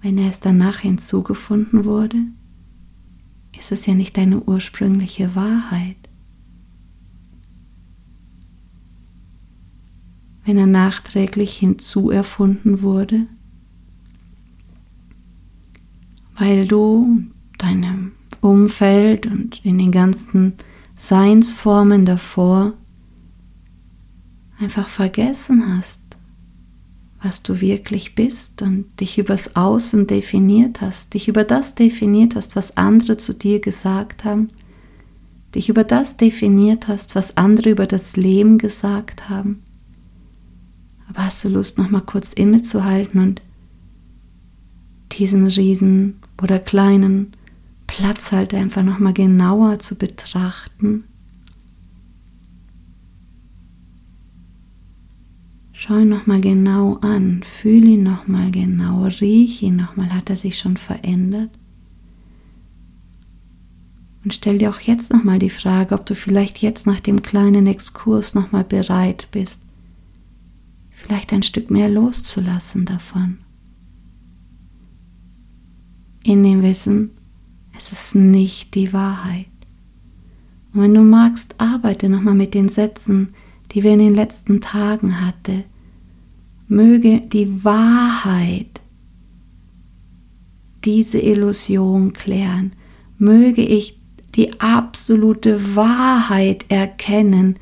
Wenn 0.00 0.18
er 0.18 0.26
erst 0.26 0.44
danach 0.44 0.78
hinzugefunden 0.78 1.84
wurde, 1.84 2.18
ist 3.58 3.72
es 3.72 3.86
ja 3.86 3.94
nicht 3.94 4.16
deine 4.16 4.40
ursprüngliche 4.42 5.34
Wahrheit. 5.34 5.96
Wenn 10.44 10.56
er 10.56 10.66
nachträglich 10.66 11.56
hinzuerfunden 11.56 12.80
wurde, 12.80 13.26
weil 16.36 16.66
du 16.66 17.24
deinem 17.58 18.12
Umfeld 18.40 19.26
und 19.26 19.64
in 19.64 19.78
den 19.78 19.90
ganzen 19.90 20.54
Seinsformen 20.98 22.06
davor 22.06 22.74
einfach 24.58 24.88
vergessen 24.88 25.76
hast, 25.76 26.00
was 27.22 27.42
du 27.42 27.60
wirklich 27.60 28.14
bist 28.14 28.62
und 28.62 29.00
dich 29.00 29.18
übers 29.18 29.56
Außen 29.56 30.06
definiert 30.06 30.80
hast, 30.80 31.14
dich 31.14 31.28
über 31.28 31.44
das 31.44 31.74
definiert 31.74 32.36
hast, 32.36 32.54
was 32.54 32.76
andere 32.76 33.16
zu 33.16 33.34
dir 33.34 33.60
gesagt 33.60 34.24
haben, 34.24 34.50
dich 35.54 35.68
über 35.68 35.82
das 35.82 36.16
definiert 36.16 36.86
hast, 36.86 37.16
was 37.16 37.36
andere 37.36 37.70
über 37.70 37.86
das 37.86 38.16
Leben 38.16 38.58
gesagt 38.58 39.28
haben. 39.28 39.62
Aber 41.08 41.24
hast 41.24 41.42
du 41.44 41.48
Lust, 41.48 41.78
noch 41.78 41.90
mal 41.90 42.02
kurz 42.02 42.32
innezuhalten 42.32 43.20
und 43.20 43.42
diesen 45.12 45.46
riesen 45.46 46.20
oder 46.40 46.58
kleinen 46.58 47.32
Platzhalter 47.86 48.58
einfach 48.58 48.82
noch 48.82 48.98
mal 48.98 49.14
genauer 49.14 49.78
zu 49.80 49.96
betrachten? 49.96 51.04
Schau 55.80 55.96
ihn 55.98 56.08
nochmal 56.08 56.40
genau 56.40 56.96
an, 57.02 57.44
fühl 57.44 57.86
ihn 57.86 58.02
nochmal 58.02 58.50
genau, 58.50 59.04
riech 59.04 59.62
ihn 59.62 59.76
nochmal, 59.76 60.12
hat 60.12 60.28
er 60.28 60.36
sich 60.36 60.58
schon 60.58 60.76
verändert? 60.76 61.50
Und 64.24 64.34
stell 64.34 64.58
dir 64.58 64.70
auch 64.70 64.80
jetzt 64.80 65.12
nochmal 65.12 65.38
die 65.38 65.50
Frage, 65.50 65.94
ob 65.94 66.04
du 66.04 66.16
vielleicht 66.16 66.58
jetzt 66.58 66.84
nach 66.88 66.98
dem 66.98 67.22
kleinen 67.22 67.68
Exkurs 67.68 68.34
nochmal 68.34 68.64
bereit 68.64 69.28
bist, 69.30 69.60
vielleicht 70.90 71.32
ein 71.32 71.44
Stück 71.44 71.70
mehr 71.70 71.88
loszulassen 71.88 72.84
davon. 72.84 73.38
In 76.24 76.42
dem 76.42 76.64
Wissen, 76.64 77.12
es 77.76 77.92
ist 77.92 78.16
nicht 78.16 78.74
die 78.74 78.92
Wahrheit. 78.92 79.46
Und 80.74 80.82
wenn 80.82 80.94
du 80.94 81.02
magst, 81.02 81.54
arbeite 81.58 82.08
nochmal 82.08 82.34
mit 82.34 82.52
den 82.52 82.68
Sätzen, 82.68 83.28
die 83.72 83.82
wir 83.82 83.92
in 83.92 83.98
den 83.98 84.14
letzten 84.14 84.60
Tagen 84.60 85.24
hatten, 85.24 85.64
möge 86.68 87.20
die 87.20 87.64
Wahrheit 87.64 88.80
diese 90.84 91.18
Illusion 91.18 92.12
klären. 92.12 92.72
Möge 93.18 93.62
ich 93.62 93.98
die 94.34 94.60
absolute 94.60 95.74
Wahrheit 95.76 96.64
erkennen 96.68 97.56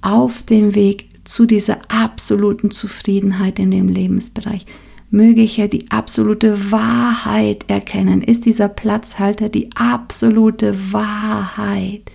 auf 0.00 0.42
dem 0.42 0.74
Weg 0.74 1.08
zu 1.24 1.44
dieser 1.44 1.78
absoluten 1.88 2.70
Zufriedenheit 2.70 3.58
in 3.58 3.70
dem 3.70 3.88
Lebensbereich. 3.88 4.64
Möge 5.10 5.42
ich 5.42 5.56
ja 5.56 5.66
die 5.66 5.90
absolute 5.90 6.70
Wahrheit 6.70 7.64
erkennen. 7.68 8.22
Ist 8.22 8.46
dieser 8.46 8.68
Platzhalter 8.68 9.48
die 9.48 9.70
absolute 9.74 10.92
Wahrheit? 10.92 12.10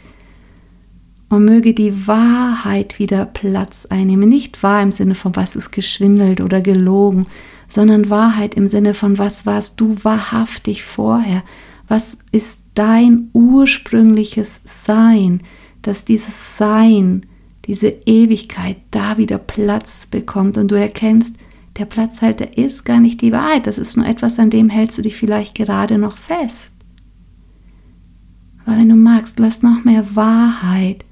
Und 1.34 1.46
möge 1.46 1.74
die 1.74 2.06
Wahrheit 2.06 3.00
wieder 3.00 3.26
Platz 3.26 3.88
einnehmen. 3.88 4.30
Nicht 4.30 4.62
wahr 4.62 4.84
im 4.84 4.92
Sinne 4.92 5.16
von 5.16 5.36
was 5.36 5.56
ist 5.56 5.72
geschwindelt 5.72 6.42
oder 6.42 6.62
gelogen, 6.62 7.26
sondern 7.68 8.12
Wahrheit 8.12 8.54
im 8.54 8.68
Sinne 8.68 8.94
von 8.94 9.18
was 9.18 9.48
warst 9.48 9.82
du 9.82 9.96
wahrhaftig 10.04 10.84
vorher? 10.84 11.42
Was 11.88 12.20
ist 12.32 12.60
dein 12.76 13.32
ursprüngliches 13.34 14.62
Sein, 14.64 15.42
dass 15.82 16.06
dieses 16.06 16.56
Sein, 16.56 17.26
diese 17.66 17.88
Ewigkeit 18.06 18.78
da 18.92 19.18
wieder 19.18 19.40
Platz 19.40 20.06
bekommt 20.06 20.60
und 20.60 20.70
du 20.70 20.76
erkennst, 20.76 21.34
der 21.80 21.86
Platzhalter 21.86 22.60
ist 22.60 22.86
gar 22.86 23.00
nicht 23.00 23.22
die 23.22 23.32
Wahrheit, 23.32 23.66
das 23.66 23.80
ist 23.80 23.98
nur 23.98 24.06
etwas, 24.06 24.38
an 24.38 24.52
dem 24.52 24.70
hältst 24.70 25.00
du 25.00 25.02
dich 25.02 25.16
vielleicht 25.16 25.56
gerade 25.56 25.98
noch 25.98 26.18
fest. 26.18 26.74
Aber 28.68 28.78
wenn 28.78 28.90
du 28.90 28.96
magst, 28.96 29.40
lass 29.40 29.64
noch 29.64 29.84
mehr 29.84 30.16
Wahrheit 30.16 31.04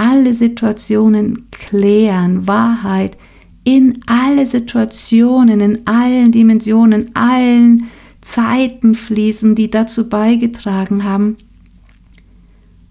alle 0.00 0.32
Situationen 0.32 1.50
klären, 1.50 2.48
Wahrheit 2.48 3.18
in 3.64 4.00
alle 4.06 4.46
Situationen, 4.46 5.60
in 5.60 5.86
allen 5.86 6.32
Dimensionen, 6.32 7.14
allen 7.14 7.90
Zeiten 8.22 8.94
fließen, 8.94 9.54
die 9.54 9.70
dazu 9.70 10.08
beigetragen 10.08 11.04
haben, 11.04 11.36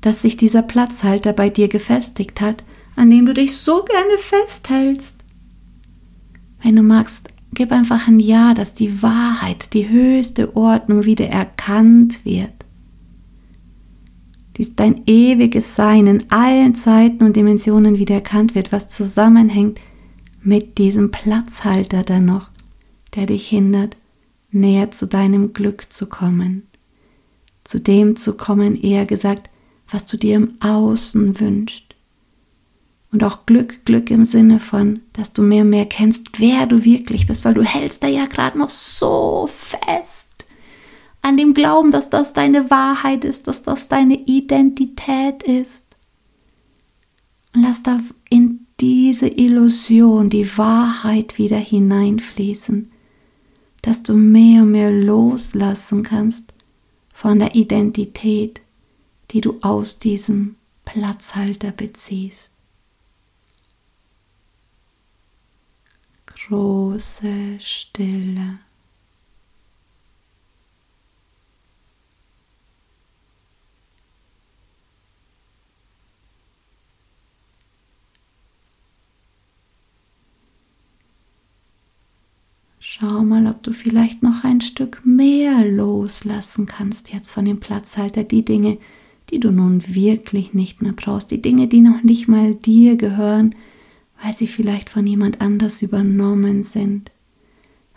dass 0.01 0.21
sich 0.21 0.37
dieser 0.37 0.61
Platzhalter 0.61 1.33
bei 1.33 1.49
dir 1.49 1.67
gefestigt 1.67 2.41
hat, 2.41 2.63
an 2.95 3.09
dem 3.09 3.25
du 3.25 3.33
dich 3.33 3.57
so 3.57 3.83
gerne 3.83 4.19
festhältst. 4.19 5.15
Wenn 6.61 6.75
du 6.75 6.83
magst, 6.83 7.29
gib 7.55 7.71
einfach 7.71 8.07
ein 8.07 8.19
Ja, 8.19 8.53
dass 8.53 8.75
die 8.75 9.01
Wahrheit, 9.01 9.73
die 9.73 9.89
höchste 9.89 10.55
Ordnung 10.55 11.05
wieder 11.05 11.27
erkannt 11.27 12.23
wird 12.23 12.58
dein 14.67 15.03
ewiges 15.05 15.75
Sein 15.75 16.05
in 16.07 16.31
allen 16.31 16.75
Zeiten 16.75 17.23
und 17.23 17.35
Dimensionen 17.35 17.97
wieder 17.97 18.15
erkannt 18.15 18.55
wird, 18.55 18.71
was 18.71 18.89
zusammenhängt 18.89 19.79
mit 20.41 20.77
diesem 20.77 21.11
Platzhalter 21.11 22.03
da 22.03 22.19
noch, 22.19 22.49
der 23.15 23.25
dich 23.25 23.47
hindert, 23.47 23.95
näher 24.51 24.91
zu 24.91 25.07
deinem 25.07 25.53
Glück 25.53 25.85
zu 25.89 26.07
kommen, 26.07 26.67
zu 27.63 27.79
dem 27.79 28.15
zu 28.15 28.35
kommen, 28.35 28.75
eher 28.75 29.05
gesagt, 29.05 29.49
was 29.89 30.05
du 30.05 30.17
dir 30.17 30.35
im 30.35 30.55
Außen 30.59 31.39
wünschst. 31.39 31.95
Und 33.11 33.23
auch 33.23 33.45
Glück, 33.45 33.85
Glück 33.85 34.11
im 34.11 34.25
Sinne 34.25 34.59
von, 34.59 34.99
dass 35.13 35.33
du 35.33 35.41
mehr 35.41 35.63
und 35.63 35.71
mehr 35.71 35.85
kennst, 35.85 36.39
wer 36.39 36.67
du 36.67 36.83
wirklich 36.83 37.25
bist, 37.25 37.43
weil 37.43 37.55
du 37.55 37.63
hältst 37.63 38.03
da 38.03 38.07
ja 38.07 38.25
gerade 38.25 38.59
noch 38.59 38.69
so 38.69 39.47
fest 39.47 40.28
an 41.21 41.37
dem 41.37 41.53
Glauben, 41.53 41.91
dass 41.91 42.09
das 42.09 42.33
deine 42.33 42.69
Wahrheit 42.69 43.23
ist, 43.23 43.47
dass 43.47 43.63
das 43.63 43.87
deine 43.87 44.15
Identität 44.15 45.43
ist. 45.43 45.85
Und 47.53 47.63
lass 47.63 47.83
da 47.83 47.99
in 48.29 48.67
diese 48.79 49.27
Illusion 49.27 50.29
die 50.29 50.57
Wahrheit 50.57 51.37
wieder 51.37 51.57
hineinfließen, 51.57 52.91
dass 53.81 54.03
du 54.03 54.13
mehr 54.13 54.63
und 54.63 54.71
mehr 54.71 54.91
loslassen 54.91 56.03
kannst 56.03 56.53
von 57.13 57.39
der 57.39 57.55
Identität, 57.55 58.61
die 59.31 59.41
du 59.41 59.57
aus 59.61 59.99
diesem 59.99 60.55
Platzhalter 60.85 61.71
beziehst. 61.71 62.49
Große 66.25 67.59
Stille. 67.59 68.59
Schau 82.91 83.23
mal, 83.23 83.45
ob 83.45 83.61
du 83.61 83.71
vielleicht 83.71 84.23
noch 84.23 84.43
ein 84.43 84.61
Stück 84.61 85.05
mehr 85.05 85.63
loslassen 85.63 86.65
kannst 86.65 87.13
jetzt 87.13 87.29
von 87.29 87.45
dem 87.45 87.59
Platzhalter, 87.59 88.23
die 88.23 88.43
Dinge, 88.43 88.79
die 89.29 89.39
du 89.39 89.51
nun 89.51 89.93
wirklich 89.93 90.55
nicht 90.55 90.81
mehr 90.81 90.93
brauchst, 90.93 91.29
die 91.29 91.39
Dinge, 91.39 91.67
die 91.67 91.81
noch 91.81 92.01
nicht 92.01 92.27
mal 92.27 92.55
dir 92.55 92.95
gehören, 92.95 93.53
weil 94.23 94.33
sie 94.33 94.47
vielleicht 94.47 94.89
von 94.89 95.05
jemand 95.05 95.39
anders 95.39 95.83
übernommen 95.83 96.63
sind. 96.63 97.11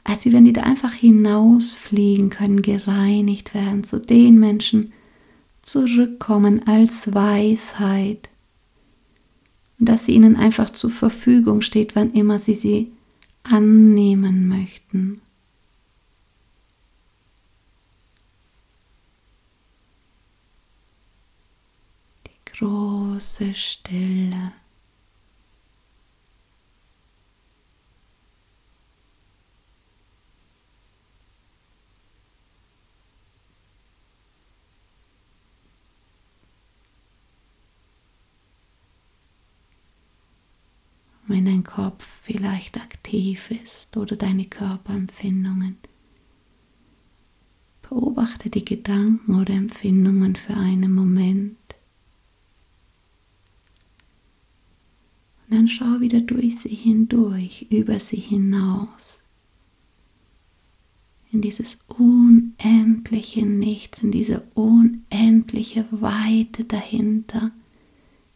Als 0.04 0.30
wenn 0.30 0.44
die 0.44 0.52
da 0.52 0.64
einfach 0.64 0.92
hinausfliegen 0.92 2.28
können, 2.28 2.60
gereinigt 2.60 3.54
werden, 3.54 3.84
zu 3.84 3.98
den 3.98 4.38
Menschen 4.38 4.92
zurückkommen 5.62 6.68
als 6.68 7.14
Weisheit. 7.14 8.28
Und 9.80 9.88
dass 9.88 10.04
sie 10.04 10.12
ihnen 10.12 10.36
einfach 10.36 10.68
zur 10.68 10.90
Verfügung 10.90 11.62
steht, 11.62 11.96
wann 11.96 12.12
immer 12.12 12.38
sie 12.38 12.54
sie 12.54 12.92
annehmen 13.44 14.48
möchten. 14.48 15.20
Die 22.26 22.58
große 22.58 23.54
Stille. 23.54 24.52
Wenn 41.32 41.46
dein 41.46 41.64
Kopf 41.64 42.20
vielleicht 42.22 42.76
aktiv 42.76 43.50
ist 43.50 43.96
oder 43.96 44.16
deine 44.16 44.44
Körperempfindungen. 44.44 45.78
Beobachte 47.80 48.50
die 48.50 48.64
Gedanken 48.64 49.40
oder 49.40 49.54
Empfindungen 49.54 50.36
für 50.36 50.54
einen 50.54 50.94
Moment. 50.94 51.56
Und 55.44 55.56
dann 55.56 55.68
schau 55.68 56.00
wieder 56.00 56.20
durch 56.20 56.58
sie 56.58 56.74
hindurch, 56.74 57.66
über 57.70 57.98
sie 57.98 58.20
hinaus. 58.20 59.20
In 61.30 61.40
dieses 61.40 61.78
unendliche 61.88 63.46
Nichts, 63.46 64.02
in 64.02 64.10
diese 64.10 64.42
unendliche 64.54 65.86
Weite 65.90 66.64
dahinter 66.64 67.52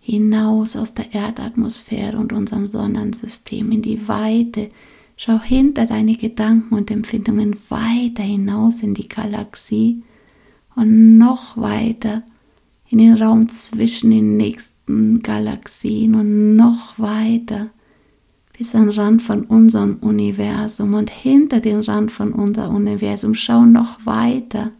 hinaus 0.06 0.76
aus 0.76 0.94
der 0.94 1.12
Erdatmosphäre 1.12 2.16
und 2.16 2.32
unserem 2.32 2.68
Sonnensystem 2.68 3.72
in 3.72 3.82
die 3.82 4.06
Weite 4.08 4.70
Schau 5.18 5.40
hinter 5.40 5.86
deine 5.86 6.14
Gedanken 6.14 6.74
und 6.74 6.90
Empfindungen 6.90 7.56
weiter 7.70 8.22
hinaus 8.22 8.82
in 8.82 8.92
die 8.92 9.08
Galaxie 9.08 10.02
und 10.74 11.16
noch 11.16 11.56
weiter 11.56 12.22
in 12.90 12.98
den 12.98 13.14
Raum 13.14 13.48
zwischen 13.48 14.10
den 14.10 14.36
nächsten 14.36 15.22
Galaxien 15.22 16.14
und 16.14 16.56
noch 16.56 16.98
weiter 16.98 17.70
bis 18.56 18.74
an 18.74 18.88
den 18.88 18.90
Rand 18.90 19.22
von 19.22 19.44
unserem 19.44 19.96
Universum 20.02 20.92
und 20.92 21.10
hinter 21.10 21.60
den 21.60 21.80
Rand 21.80 22.12
von 22.12 22.32
unserem 22.32 22.76
Universum. 22.76 23.34
Schau 23.34 23.64
noch 23.64 24.04
weiter, 24.04 24.70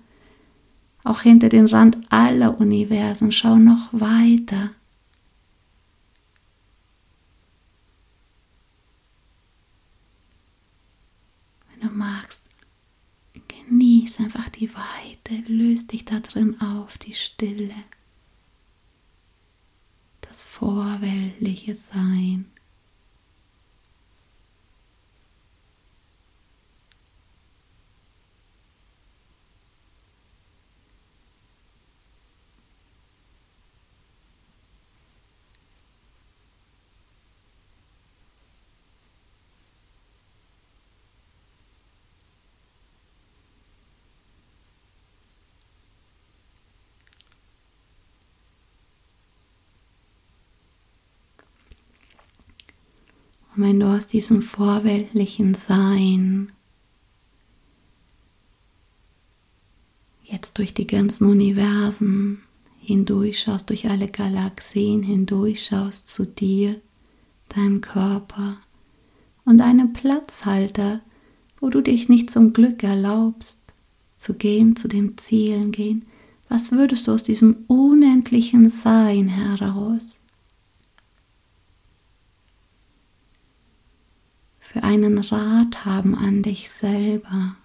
auch 1.03 1.23
hinter 1.23 1.49
den 1.49 1.65
Rand 1.65 1.97
aller 2.11 2.61
Universen. 2.61 3.33
Schau 3.33 3.57
noch 3.57 3.89
weiter. 3.93 4.71
Wenn 11.79 11.89
du 11.91 11.95
magst, 11.95 12.43
genieß 14.16 14.20
einfach 14.20 14.48
die 14.48 14.70
Weite, 14.74 15.42
löst 15.46 15.92
dich 15.92 16.05
da 16.05 16.20
drin 16.20 16.61
auf, 16.61 16.98
die 16.98 17.14
Stille, 17.14 17.74
das 20.22 20.44
vorweltliche 20.44 21.74
Sein. 21.74 22.50
Und 53.57 53.62
wenn 53.62 53.81
du 53.81 53.87
aus 53.87 54.07
diesem 54.07 54.42
vorweltlichen 54.42 55.55
Sein. 55.55 56.53
Jetzt 60.25 60.59
durch 60.59 60.75
die 60.75 60.87
ganzen 60.87 61.27
Universen 61.27 62.42
hindurchschaust, 62.81 63.71
durch 63.71 63.88
alle 63.88 64.09
Galaxien 64.09 65.03
hindurchschaust 65.03 66.07
zu 66.07 66.27
dir, 66.27 66.81
deinem 67.49 67.81
Körper 67.81 68.59
und 69.45 69.61
einem 69.61 69.92
Platzhalter, 69.92 71.01
wo 71.59 71.71
du 71.71 71.81
dich 71.81 72.09
nicht 72.09 72.31
zum 72.31 72.53
Glück 72.53 72.83
erlaubst, 72.83 73.59
zu 74.16 74.35
gehen, 74.35 74.77
zu 74.77 74.88
dem 74.88 75.16
Zielen 75.16 75.73
gehen, 75.73 76.05
was 76.49 76.73
würdest 76.73 77.07
du 77.07 77.12
aus 77.12 77.23
diesem 77.23 77.64
unendlichen 77.69 78.69
Sein 78.69 79.29
heraus 79.29 80.16
für 84.77 84.83
einen 84.83 85.17
Rat 85.17 85.87
haben 85.87 86.15
an 86.15 86.43
dich 86.43 86.69
selber. 86.69 87.57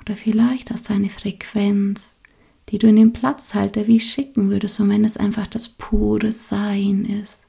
Oder 0.00 0.14
vielleicht 0.14 0.70
hast 0.70 0.88
du 0.88 0.94
eine 0.94 1.08
Frequenz, 1.08 2.20
die 2.68 2.78
du 2.78 2.86
in 2.86 2.94
den 2.94 3.12
Platzhalter 3.12 3.88
wie 3.88 3.98
schicken 3.98 4.50
würdest, 4.50 4.78
und 4.78 4.88
wenn 4.88 5.04
es 5.04 5.16
einfach 5.16 5.48
das 5.48 5.68
pure 5.68 6.30
Sein 6.30 7.04
ist. 7.04 7.42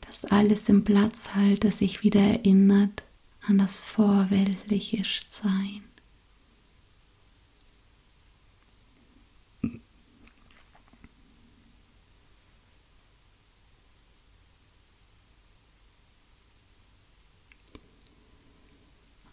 Dass 0.00 0.24
alles 0.24 0.68
im 0.68 0.82
Platzhalter 0.82 1.70
sich 1.70 2.02
wieder 2.02 2.20
erinnert 2.20 3.04
an 3.46 3.58
das 3.58 3.80
vorweltliche 3.80 5.04
Sein. 5.28 5.87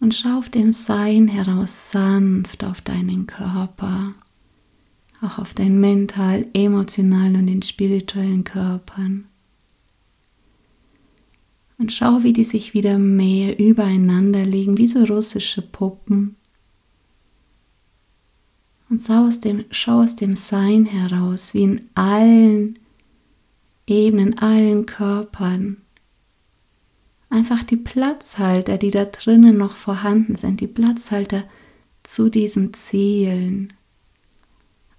Und 0.06 0.14
schau 0.14 0.38
auf 0.38 0.50
dem 0.50 0.72
Sein 0.72 1.28
heraus 1.28 1.90
sanft 1.90 2.64
auf 2.64 2.80
deinen 2.80 3.26
Körper, 3.26 4.14
auch 5.20 5.40
auf 5.40 5.56
deinen 5.56 5.82
mental, 5.82 6.46
emotionalen 6.54 7.38
und 7.38 7.48
den 7.48 7.64
spirituellen 7.64 8.44
Körpern. 8.44 9.26
Und 11.80 11.92
schau, 11.92 12.22
wie 12.22 12.34
die 12.34 12.44
sich 12.44 12.76
wieder 12.76 13.00
mehr 13.00 13.58
übereinander 13.58 14.46
legen, 14.46 14.78
wie 14.78 14.86
so 14.86 15.04
russische 15.06 15.64
Puppen. 15.64 16.36
Und 18.92 19.02
schau 19.02 19.26
aus 19.26 19.40
dem, 19.40 19.66
schau 19.72 20.04
aus 20.04 20.16
dem 20.16 20.36
Sein 20.36 20.86
heraus, 20.86 21.56
wie 21.56 21.64
in 21.64 21.82
allen 21.96 22.78
Ebenen, 23.88 24.38
allen 24.38 24.86
Körpern 24.86 25.78
einfach 27.36 27.64
die 27.64 27.78
Platzhalter, 27.78 28.78
die 28.78 28.92
da 28.92 29.06
drinnen 29.06 29.58
noch 29.58 29.76
vorhanden 29.76 30.38
sind, 30.38 30.62
die 30.62 30.68
Platzhalter 30.68 31.44
zu 32.02 32.30
diesen 32.30 32.74
Zielen. 32.74 33.74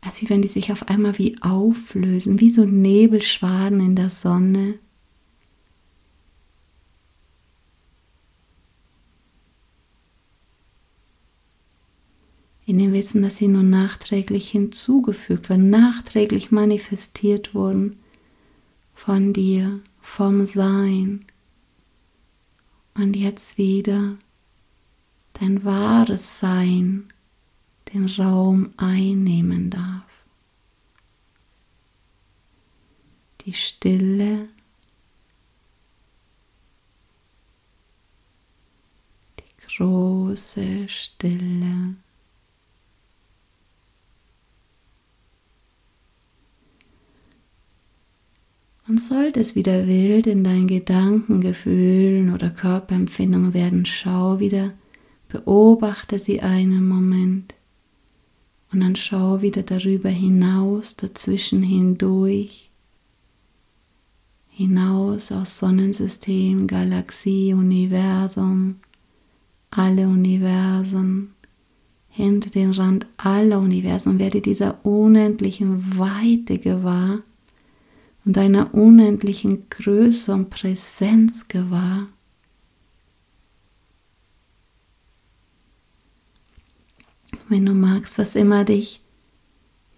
Also 0.03 0.29
wenn 0.29 0.43
die 0.43 0.49
sich 0.49 0.71
auf 0.71 0.89
einmal 0.89 1.19
wie 1.19 1.37
auflösen, 1.41 2.39
wie 2.39 2.51
so 2.51 2.65
Nebelschwaden 2.65 3.81
in 3.81 3.97
der 3.97 4.11
Sonne. 4.11 4.79
In 12.67 12.79
dem 12.79 12.93
Wissen, 12.93 13.23
dass 13.23 13.37
sie 13.37 13.49
nur 13.49 13.63
nachträglich 13.63 14.51
hinzugefügt 14.51 15.49
wurden, 15.49 15.71
nachträglich 15.71 16.51
manifestiert 16.51 17.55
wurden 17.55 17.99
von 18.95 19.33
dir, 19.33 19.81
vom 20.01 20.47
Sein 20.47 21.21
und 22.99 23.15
jetzt 23.15 23.59
wieder 23.59 24.17
dein 25.35 25.65
wahres 25.65 26.39
Sein 26.39 27.13
den 27.93 28.07
Raum 28.07 28.71
einnehmen 28.77 29.71
darf. 29.71 30.03
Die 33.43 33.53
Stille, 33.53 34.49
die 39.39 39.77
große 39.77 40.89
Stille. 40.89 41.97
Und 48.89 49.01
sollte 49.01 49.41
es 49.41 49.57
wieder 49.57 49.89
wild 49.89 50.29
in 50.29 50.45
deinen 50.45 50.69
Gedanken, 50.69 51.41
Gefühlen 51.41 52.33
oder 52.33 52.51
Körperempfindungen 52.51 53.53
werden, 53.53 53.85
schau 53.85 54.39
wieder, 54.39 54.73
beobachte 55.29 56.21
sie 56.21 56.41
einen 56.41 56.87
Moment. 56.87 57.55
Und 58.73 58.81
dann 58.81 58.95
schau 58.95 59.43
wieder 59.43 59.63
darüber 59.63 60.09
hinaus, 60.09 60.95
dazwischen 60.95 61.65
hindurch, 61.65 62.71
hinaus 64.49 65.33
aus 65.33 65.59
Sonnensystem, 65.59 66.69
Galaxie, 66.69 67.55
Universum, 67.55 68.77
alle 69.71 70.07
Universen, 70.07 71.33
hinter 72.09 72.51
den 72.51 72.71
Rand 72.71 73.07
aller 73.17 73.59
Universen, 73.59 74.19
werde 74.21 74.41
dieser 74.41 74.85
unendlichen 74.85 75.99
Weite 75.99 76.59
gewahr 76.59 77.19
und 78.27 78.37
einer 78.37 78.75
unendlichen 78.75 79.71
Größe 79.71 80.35
und 80.35 80.51
Präsenz 80.51 81.47
gewahr. 81.49 82.09
Wenn 87.49 87.65
du 87.65 87.73
magst, 87.73 88.19
was 88.19 88.35
immer 88.35 88.65
dich 88.65 89.01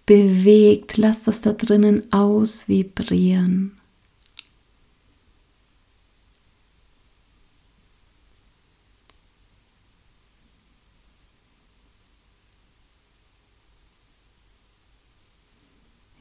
bewegt, 0.05 0.97
lass 0.97 1.23
das 1.23 1.41
da 1.41 1.53
drinnen 1.53 2.13
ausvibrieren. 2.13 3.78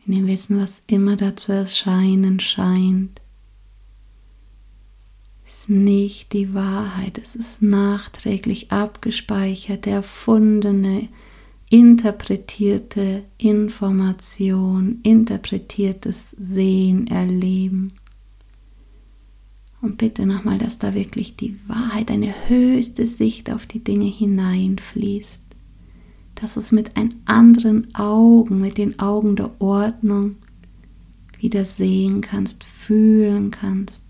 In 0.09 0.15
dem 0.15 0.27
Wissen, 0.27 0.59
was 0.59 0.83
immer 0.87 1.17
da 1.17 1.37
zu 1.37 1.53
erscheinen 1.53 2.41
scheint, 2.41 3.21
ist 5.47 5.69
nicht 5.69 6.33
die 6.33 6.53
Wahrheit, 6.55 7.19
es 7.19 7.35
ist 7.35 7.63
nachträglich 7.63 8.73
abgespeichert, 8.73 9.87
erfundene 9.87 11.09
interpretierte 11.71 13.25
Information, 13.37 15.01
interpretiertes 15.03 16.35
Sehen, 16.39 17.07
Erleben. 17.07 17.93
Und 19.81 19.99
bitte 19.99 20.27
nochmal, 20.27 20.59
dass 20.59 20.79
da 20.79 20.95
wirklich 20.95 21.37
die 21.37 21.57
Wahrheit, 21.69 22.11
eine 22.11 22.35
höchste 22.49 23.07
Sicht 23.07 23.51
auf 23.51 23.67
die 23.67 23.85
Dinge 23.85 24.07
hineinfließt. 24.07 25.48
Dass 26.41 26.55
du 26.55 26.61
es 26.61 26.73
mit 26.73 26.97
ein 26.97 27.15
anderen 27.25 27.95
Augen, 27.95 28.61
mit 28.61 28.79
den 28.79 28.99
Augen 29.01 29.35
der 29.35 29.61
Ordnung 29.61 30.37
wieder 31.41 31.65
sehen 31.65 32.21
kannst, 32.21 32.63
fühlen 32.63 33.51
kannst. 33.51 34.03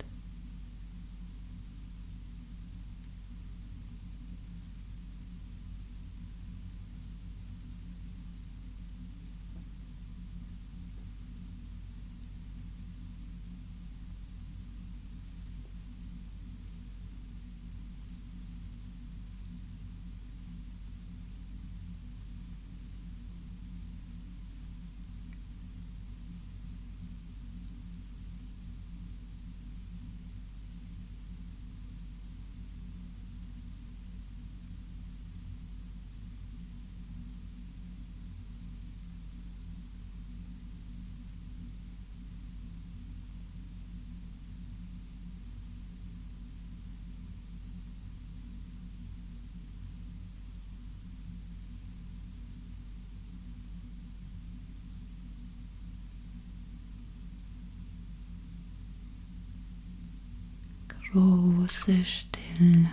Große 61.18 62.04
Stille. 62.04 62.90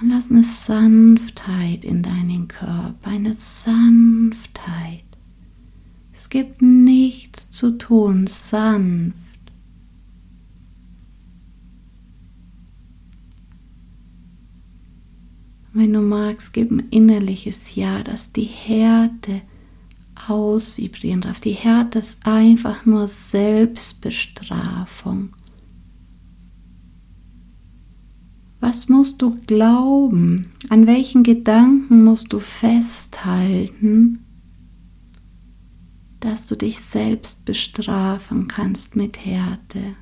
Und 0.00 0.08
lass 0.08 0.30
eine 0.30 0.42
Sanftheit 0.42 1.84
in 1.84 2.02
deinen 2.02 2.48
Körper, 2.48 3.10
eine 3.10 3.34
Sanftheit. 3.34 5.04
Es 6.12 6.28
gibt 6.28 6.60
nichts 6.60 7.50
zu 7.50 7.78
tun, 7.78 8.26
sanft. 8.26 9.16
Wenn 15.74 15.94
du 15.94 16.02
magst, 16.02 16.52
gib 16.52 16.70
ein 16.70 16.90
innerliches 16.90 17.74
Ja, 17.74 18.02
dass 18.02 18.30
die 18.30 18.44
Härte 18.44 19.40
ausvibrieren 20.28 21.22
darf. 21.22 21.40
Die 21.40 21.52
Härte 21.52 22.00
ist 22.00 22.18
einfach 22.26 22.84
nur 22.84 23.08
Selbstbestrafung. 23.08 25.30
Was 28.60 28.90
musst 28.90 29.22
du 29.22 29.38
glauben? 29.46 30.48
An 30.68 30.86
welchen 30.86 31.22
Gedanken 31.22 32.04
musst 32.04 32.34
du 32.34 32.38
festhalten, 32.38 34.18
dass 36.20 36.44
du 36.46 36.54
dich 36.54 36.78
selbst 36.78 37.46
bestrafen 37.46 38.46
kannst 38.46 38.94
mit 38.94 39.24
Härte, 39.24 39.96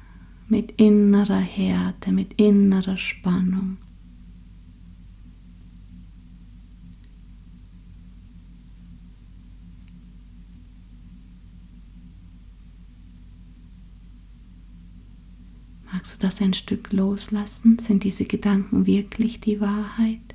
mit 0.49 0.73
innerer 0.73 1.39
Härte, 1.39 2.11
mit 2.13 2.35
innerer 2.35 2.99
Spannung? 2.99 3.79
Magst 16.01 16.15
du 16.15 16.27
das 16.27 16.41
ein 16.41 16.55
Stück 16.55 16.95
loslassen? 16.95 17.79
Sind 17.79 18.05
diese 18.05 18.25
Gedanken 18.25 18.87
wirklich 18.87 19.39
die 19.39 19.61
Wahrheit? 19.61 20.35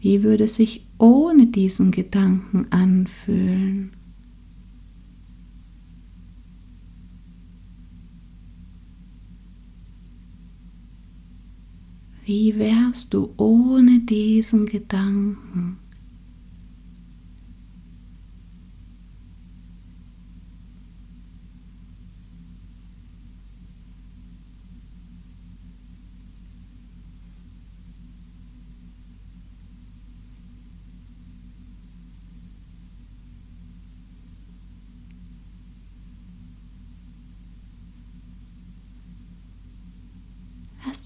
Wie 0.00 0.24
würde 0.24 0.44
es 0.44 0.56
sich 0.56 0.88
ohne 0.98 1.46
diesen 1.46 1.92
Gedanken 1.92 2.72
anfühlen? 2.72 3.92
Wie 12.24 12.58
wärst 12.58 13.14
du 13.14 13.32
ohne 13.36 14.00
diesen 14.00 14.66
Gedanken? 14.66 15.81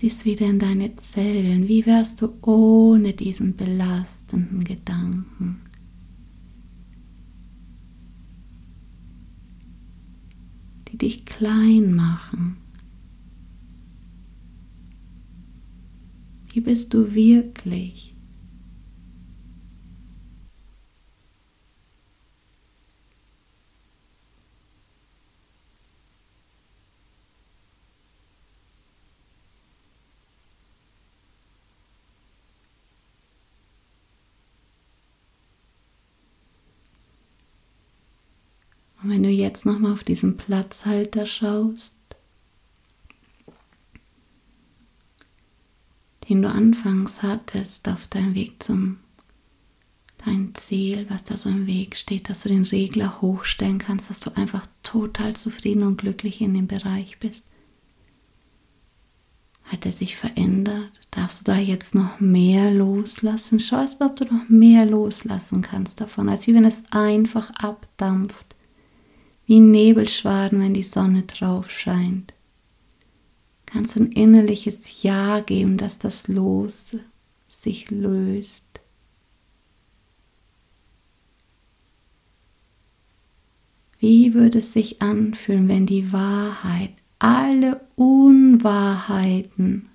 Dies 0.07 0.25
wieder 0.25 0.47
in 0.47 0.61
deine 0.61 0.95
Zellen. 0.95 1.67
Wie 1.67 1.85
wärst 1.85 2.23
du 2.23 2.39
ohne 2.43 3.13
diesen 3.13 3.57
belastenden 3.57 4.63
Gedanken? 4.63 5.63
Die 10.87 10.97
dich 10.97 11.25
klein 11.25 11.97
machen. 11.97 12.59
Wie 16.53 16.61
bist 16.61 16.95
du 16.95 17.13
wirklich? 17.13 18.16
Und 39.07 39.13
wenn 39.13 39.23
du 39.23 39.29
jetzt 39.29 39.65
nochmal 39.65 39.93
auf 39.93 40.03
diesen 40.03 40.37
Platzhalter 40.37 41.27
schaust, 41.27 41.95
den 46.29 46.43
du 46.43 46.49
anfangs 46.49 47.23
hattest 47.23 47.89
auf 47.89 48.09
deinem 48.09 48.35
Weg 48.35 48.61
zum 48.61 48.97
dein 50.25 50.57
Ziel, 50.57 51.07
was 51.09 51.23
da 51.23 51.37
so 51.37 51.49
im 51.49 51.69
Weg 51.69 51.97
steht, 51.97 52.29
dass 52.29 52.43
du 52.43 52.49
den 52.49 52.65
Regler 52.65 53.23
hochstellen 53.23 53.79
kannst, 53.79 54.11
dass 54.11 54.19
du 54.19 54.37
einfach 54.37 54.67
total 54.83 55.37
zufrieden 55.37 55.85
und 55.85 55.99
glücklich 55.99 56.41
in 56.41 56.55
dem 56.55 56.67
Bereich 56.67 57.21
bist. 57.21 57.45
Hat 59.63 59.87
er 59.87 59.93
sich 59.93 60.17
verändert? 60.17 61.01
Darfst 61.13 61.47
du 61.47 61.53
da 61.53 61.59
jetzt 61.59 61.95
noch 61.95 62.19
mehr 62.19 62.73
loslassen? 62.73 63.61
Schau 63.61 63.83
erst 63.83 64.01
mal, 64.01 64.07
ob 64.07 64.17
du 64.17 64.25
noch 64.25 64.49
mehr 64.49 64.85
loslassen 64.85 65.63
kannst 65.63 66.01
davon, 66.01 66.29
als 66.29 66.49
wenn 66.49 66.65
es 66.65 66.83
einfach 66.91 67.51
abdampft 67.51 68.56
wie 69.47 69.61
Nebelschwaden, 69.61 70.61
wenn 70.61 70.75
die 70.75 70.83
Sonne 70.83 71.23
drauf 71.23 71.71
scheint. 71.71 72.35
Kannst 73.65 73.97
du 73.97 74.01
ein 74.01 74.13
innerliches 74.13 75.03
Ja 75.03 75.41
geben, 75.41 75.77
dass 75.77 75.99
das 75.99 76.29
Los 76.29 76.97
sich 77.49 77.91
löst. 77.91 78.65
Wie 83.99 84.35
würde 84.35 84.59
es 84.59 84.73
sich 84.73 85.01
anfühlen, 85.01 85.69
wenn 85.69 85.87
die 85.87 86.13
Wahrheit, 86.13 86.93
alle 87.19 87.81
Unwahrheiten 87.97 89.89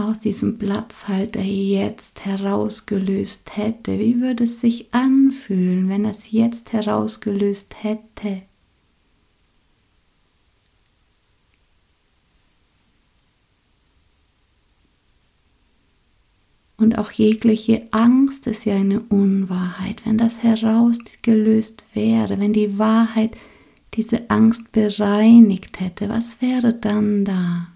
aus 0.00 0.20
diesem 0.20 0.58
Platzhalter 0.58 1.40
jetzt 1.42 2.24
herausgelöst 2.24 3.56
hätte? 3.56 3.98
Wie 3.98 4.20
würde 4.20 4.44
es 4.44 4.60
sich 4.60 4.92
anfühlen, 4.94 5.88
wenn 5.88 6.04
es 6.04 6.30
jetzt 6.30 6.72
herausgelöst 6.72 7.82
hätte? 7.82 8.42
Und 16.78 16.96
auch 16.96 17.10
jegliche 17.10 17.88
Angst 17.90 18.46
ist 18.46 18.64
ja 18.64 18.76
eine 18.76 19.00
Unwahrheit. 19.00 20.06
Wenn 20.06 20.16
das 20.16 20.44
herausgelöst 20.44 21.84
wäre, 21.92 22.38
wenn 22.38 22.52
die 22.52 22.78
Wahrheit 22.78 23.36
diese 23.94 24.30
Angst 24.30 24.70
bereinigt 24.70 25.80
hätte, 25.80 26.08
was 26.08 26.40
wäre 26.40 26.72
dann 26.72 27.24
da? 27.24 27.66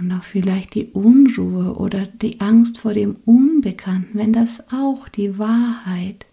Und 0.00 0.12
auch 0.12 0.24
vielleicht 0.24 0.74
die 0.74 0.86
Unruhe 0.86 1.74
oder 1.74 2.06
die 2.06 2.40
Angst 2.40 2.78
vor 2.78 2.94
dem 2.94 3.16
Unbekannten, 3.26 4.18
wenn 4.18 4.32
das 4.32 4.64
auch 4.72 5.08
die 5.08 5.38
Wahrheit 5.38 6.26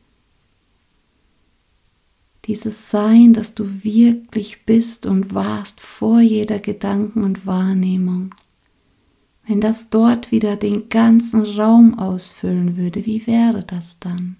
dieses 2.45 2.89
Sein, 2.89 3.33
das 3.33 3.55
du 3.55 3.83
wirklich 3.83 4.65
bist 4.65 5.05
und 5.05 5.33
warst 5.33 5.81
vor 5.81 6.21
jeder 6.21 6.59
Gedanken 6.59 7.23
und 7.23 7.45
Wahrnehmung, 7.45 8.33
wenn 9.45 9.59
das 9.59 9.89
dort 9.89 10.31
wieder 10.31 10.55
den 10.55 10.87
ganzen 10.87 11.41
Raum 11.41 11.99
ausfüllen 11.99 12.77
würde, 12.77 13.05
wie 13.05 13.27
wäre 13.27 13.65
das 13.65 13.99
dann? 13.99 14.37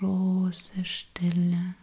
Große 0.00 0.82
Stille. 0.82 1.74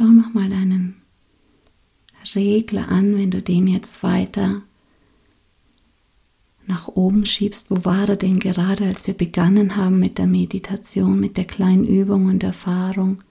Schau 0.00 0.06
nochmal 0.06 0.48
deinen 0.48 0.94
Regler 2.34 2.88
an, 2.88 3.18
wenn 3.18 3.30
du 3.30 3.42
den 3.42 3.66
jetzt 3.66 4.02
weiter 4.02 4.62
nach 6.66 6.88
oben 6.88 7.26
schiebst. 7.26 7.70
Wo 7.70 7.84
war 7.84 8.08
er 8.08 8.16
denn 8.16 8.38
gerade, 8.38 8.86
als 8.86 9.06
wir 9.06 9.12
begonnen 9.12 9.76
haben 9.76 9.98
mit 9.98 10.16
der 10.16 10.26
Meditation, 10.26 11.20
mit 11.20 11.36
der 11.36 11.44
kleinen 11.44 11.86
Übung 11.86 12.26
und 12.26 12.42
Erfahrung? 12.42 13.22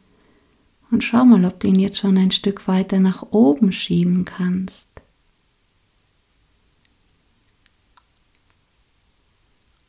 Und 0.91 1.03
schau 1.03 1.26
mal, 1.26 1.43
ob 1.45 1.59
du 1.59 1.70
ihn 1.70 1.80
jetzt 1.80 1.97
schon 1.97 2.20
ein 2.20 2.30
Stück 2.30 2.67
weiter 2.67 2.99
nach 2.99 3.24
oben 3.32 3.72
schieben 3.72 4.26
kannst. 4.26 4.89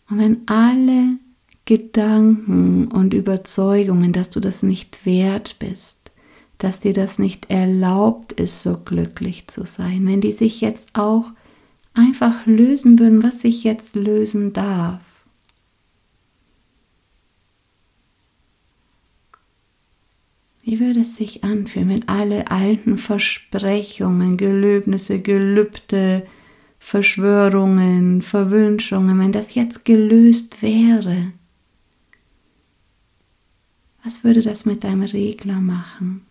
Und 0.08 0.16
wenn 0.16 0.48
alle 0.48 1.18
Gedanken 1.66 2.88
und 2.88 3.12
Überzeugungen, 3.12 4.14
dass 4.14 4.30
du 4.30 4.40
das 4.40 4.62
nicht 4.62 5.04
wert 5.04 5.58
bist, 5.58 5.99
dass 6.61 6.78
dir 6.78 6.92
das 6.92 7.18
nicht 7.18 7.50
erlaubt 7.50 8.32
ist, 8.32 8.62
so 8.62 8.76
glücklich 8.76 9.48
zu 9.48 9.64
sein. 9.66 10.06
Wenn 10.06 10.20
die 10.20 10.32
sich 10.32 10.61
jetzt 10.61 10.90
auch 10.92 11.32
einfach 11.94 12.46
lösen 12.46 12.98
würden, 12.98 13.22
was 13.22 13.40
sich 13.40 13.64
jetzt 13.64 13.96
lösen 13.96 14.52
darf. 14.52 15.00
Wie 20.62 20.78
würde 20.78 21.00
es 21.00 21.16
sich 21.16 21.42
anfühlen, 21.42 21.88
wenn 21.88 22.08
alle 22.08 22.50
alten 22.50 22.98
Versprechungen, 22.98 24.36
Gelöbnisse, 24.36 25.20
Gelübde, 25.20 26.26
Verschwörungen, 26.78 28.20
Verwünschungen, 28.20 29.18
wenn 29.18 29.32
das 29.32 29.54
jetzt 29.54 29.86
gelöst 29.86 30.62
wäre? 30.62 31.32
Was 34.04 34.24
würde 34.24 34.42
das 34.42 34.66
mit 34.66 34.84
deinem 34.84 35.02
Regler 35.02 35.61
machen? 35.61 36.26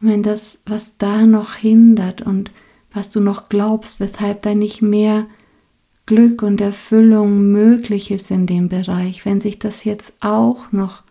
Wenn 0.00 0.22
das, 0.22 0.58
was 0.64 0.96
da 0.96 1.26
noch 1.26 1.54
hindert 1.54 2.22
und 2.22 2.50
was 2.92 3.10
du 3.10 3.20
noch 3.20 3.48
glaubst, 3.48 4.00
weshalb 4.00 4.42
da 4.42 4.54
nicht 4.54 4.82
mehr 4.82 5.26
Glück 6.06 6.42
und 6.42 6.60
Erfüllung 6.60 7.52
möglich 7.52 8.10
ist 8.10 8.30
in 8.30 8.46
dem 8.46 8.68
Bereich, 8.68 9.24
wenn 9.24 9.40
sich 9.40 9.58
das 9.58 9.84
jetzt 9.84 10.14
auch 10.20 10.72
noch 10.72 11.02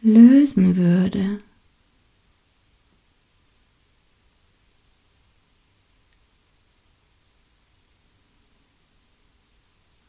lösen 0.00 0.76
würde. 0.76 1.38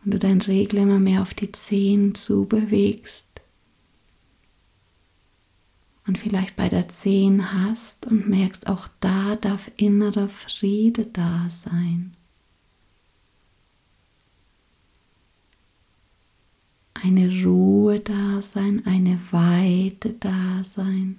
Und 0.06 0.12
du 0.12 0.20
dein 0.20 0.42
Regel 0.42 0.80
immer 0.80 1.00
mehr 1.00 1.22
auf 1.22 1.34
die 1.34 1.52
Zehen 1.52 2.14
zu 2.14 2.46
bewegst 2.46 3.26
und 6.06 6.18
vielleicht 6.18 6.56
bei 6.56 6.70
der 6.70 6.88
10 6.88 7.54
hast 7.54 8.06
und 8.08 8.28
merkst, 8.28 8.68
auch 8.68 8.88
da 9.00 9.36
darf 9.38 9.72
innerer 9.78 10.28
Friede 10.28 11.06
da 11.06 11.48
sein. 11.50 12.16
Eine 16.94 17.44
Ruhe 17.44 18.00
da 18.00 18.42
sein, 18.42 18.84
eine 18.86 19.20
Weite 19.32 20.14
da 20.14 20.64
sein, 20.64 21.18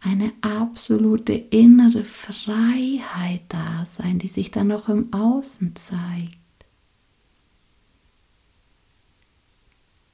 eine 0.00 0.32
absolute 0.40 1.32
innere 1.32 2.04
Freiheit 2.04 3.42
da 3.48 3.84
sein, 3.86 4.18
die 4.18 4.28
sich 4.28 4.50
dann 4.50 4.68
noch 4.68 4.88
im 4.88 5.12
Außen 5.12 5.74
zeigt. 5.74 6.45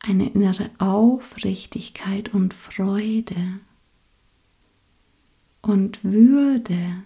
Eine 0.03 0.29
innere 0.31 0.71
Aufrichtigkeit 0.79 2.35
und 2.35 2.53
Freude 2.55 3.61
und 5.63 6.03
Würde. 6.03 7.05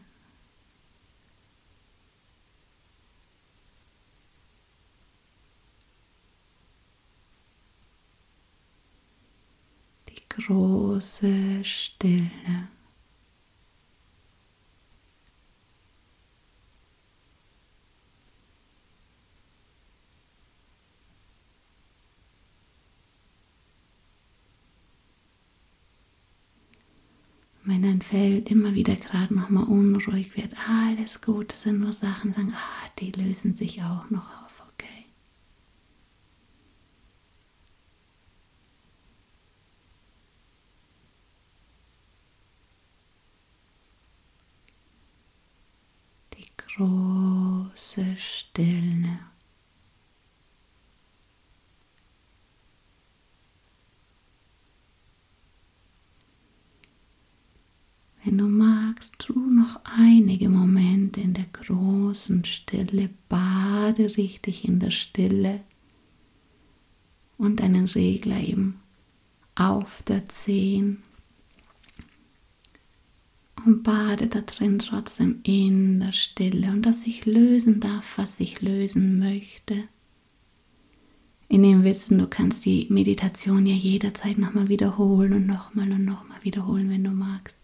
Die 10.08 10.28
große 10.28 11.64
Stille. 11.64 12.30
Dein 27.96 28.02
Feld 28.02 28.50
immer 28.50 28.74
wieder 28.74 28.94
gerade 28.96 29.34
nochmal 29.34 29.64
unruhig 29.64 30.36
wird, 30.36 30.54
alles 30.68 31.20
gut, 31.22 31.52
das 31.52 31.62
sind 31.62 31.80
nur 31.80 31.92
Sachen, 31.92 32.32
sagen, 32.32 32.52
ah, 32.54 32.90
die 32.98 33.12
lösen 33.12 33.54
sich 33.54 33.82
auch 33.82 34.10
noch 34.10 34.28
auf, 34.44 34.62
okay. 34.74 35.06
Die 46.34 46.46
große 46.76 48.16
Stille. 48.16 49.18
Wenn 58.24 58.38
du 58.38 58.48
magst, 58.96 59.28
du 59.28 59.38
noch 59.38 59.78
einige 59.84 60.48
Momente 60.48 61.20
in 61.20 61.34
der 61.34 61.44
großen 61.52 62.46
Stille, 62.46 63.10
bade 63.28 64.16
richtig 64.16 64.64
in 64.64 64.80
der 64.80 64.90
Stille 64.90 65.60
und 67.36 67.60
deinen 67.60 67.84
Regler 67.84 68.40
eben 68.40 68.80
auf 69.54 70.02
der 70.02 70.26
10 70.26 71.02
und 73.66 73.82
bade 73.82 74.28
da 74.28 74.40
drin 74.40 74.78
trotzdem 74.78 75.40
in 75.42 76.00
der 76.00 76.12
Stille 76.12 76.70
und 76.70 76.86
dass 76.86 77.06
ich 77.06 77.26
lösen 77.26 77.80
darf, 77.80 78.16
was 78.16 78.40
ich 78.40 78.62
lösen 78.62 79.18
möchte. 79.18 79.88
In 81.48 81.62
dem 81.62 81.84
Wissen, 81.84 82.18
du 82.18 82.26
kannst 82.26 82.64
die 82.64 82.86
Meditation 82.88 83.66
ja 83.66 83.74
jederzeit 83.74 84.38
nochmal 84.38 84.68
wiederholen 84.68 85.34
und 85.34 85.46
nochmal 85.46 85.92
und 85.92 86.06
nochmal 86.06 86.42
wiederholen, 86.42 86.88
wenn 86.88 87.04
du 87.04 87.10
magst. 87.10 87.58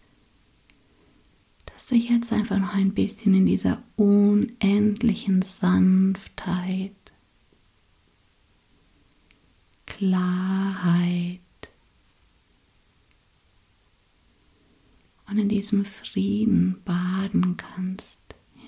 Dass 1.75 1.87
du 1.87 1.95
jetzt 1.97 2.33
einfach 2.33 2.59
noch 2.59 2.75
ein 2.75 2.95
bisschen 2.95 3.35
in 3.35 3.47
dieser 3.47 3.83
unendlichen 3.97 5.43
Sanftheit, 5.43 6.93
Klarheit, 9.87 11.41
und 15.33 15.39
in 15.39 15.49
diesem 15.49 15.87
Frieden 15.87 16.83
baden 16.85 17.57
kannst, 17.57 18.19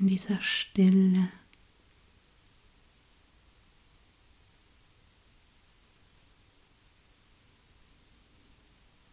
in 0.01 0.07
dieser 0.07 0.41
Stille. 0.41 1.29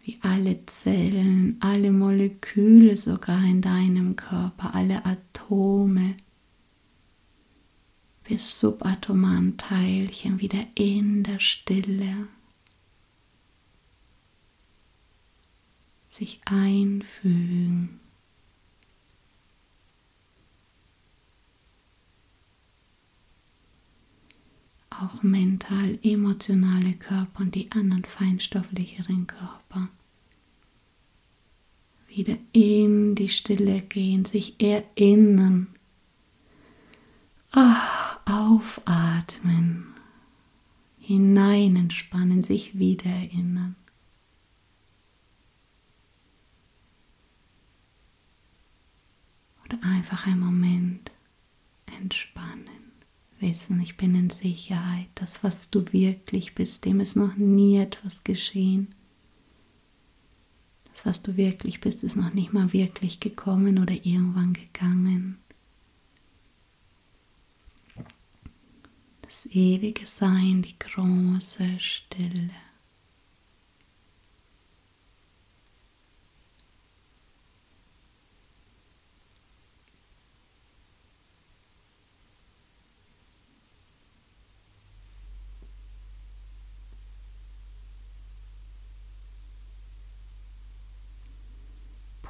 Wie 0.04 0.18
alle 0.22 0.66
Zellen, 0.66 1.58
alle 1.60 1.92
Moleküle 1.92 2.98
sogar 2.98 3.44
in 3.44 3.62
deinem 3.62 4.16
Körper, 4.16 4.74
alle 4.74 5.06
Atome, 5.06 6.16
bis 8.24 8.60
subatomaren 8.60 9.58
Teilchen 9.58 10.40
wieder 10.40 10.66
in 10.76 11.24
der 11.24 11.40
Stille. 11.40 12.28
sich 16.12 16.42
einfügen. 16.46 18.00
Auch 24.90 25.24
mental, 25.24 25.98
emotionale 26.04 26.94
Körper 26.94 27.40
und 27.40 27.56
die 27.56 27.72
anderen 27.72 28.06
feinstofflicheren 28.06 29.26
Körper. 29.26 29.61
Wieder 32.14 32.38
in 32.52 33.16
die 33.16 33.30
Stille 33.30 33.82
gehen, 33.82 34.26
sich 34.26 34.60
erinnern. 34.62 35.68
Ah, 37.54 38.20
aufatmen, 38.26 39.94
hinein 41.00 41.76
entspannen, 41.76 42.44
sich 42.44 42.78
wieder 42.78 43.10
erinnern. 43.10 43.76
einfach 49.84 50.28
einen 50.28 50.40
Moment 50.40 51.12
entspannen. 51.98 52.92
Wissen, 53.40 53.82
ich 53.82 53.98
bin 53.98 54.14
in 54.14 54.30
Sicherheit. 54.30 55.08
Das, 55.16 55.44
was 55.44 55.70
du 55.70 55.92
wirklich 55.92 56.54
bist, 56.54 56.86
dem 56.86 57.00
ist 57.00 57.16
noch 57.16 57.36
nie 57.38 57.78
etwas 57.78 58.24
geschehen. 58.24 58.94
Das, 61.02 61.08
was 61.08 61.24
du 61.24 61.36
wirklich 61.36 61.82
bist, 61.82 62.04
ist 62.04 62.16
noch 62.16 62.32
nicht 62.36 62.54
mal 62.54 62.74
wirklich 62.74 63.20
gekommen 63.20 63.80
oder 63.80 63.94
irgendwann 63.94 64.54
gegangen. 64.54 65.40
Das 69.24 69.48
ewige 69.48 70.06
Sein, 70.06 70.62
die 70.62 70.78
große 70.78 71.80
Stille. 71.80 72.52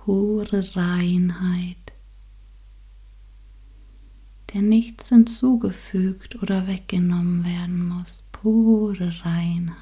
Pure 0.04 0.76
Reinheit, 0.76 1.93
der 4.52 4.64
nichts 4.64 5.10
hinzugefügt 5.10 6.41
oder 6.41 6.66
weggenommen 6.66 7.45
werden 7.45 7.88
muss, 7.88 8.24
pure 8.32 9.14
Reinheit, 9.24 9.78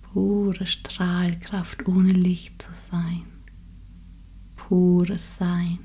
pure 0.00 0.64
Strahlkraft 0.64 1.86
ohne 1.86 2.12
Licht 2.12 2.62
zu 2.62 2.72
sein, 2.72 3.26
pures 4.56 5.36
Sein. 5.36 5.78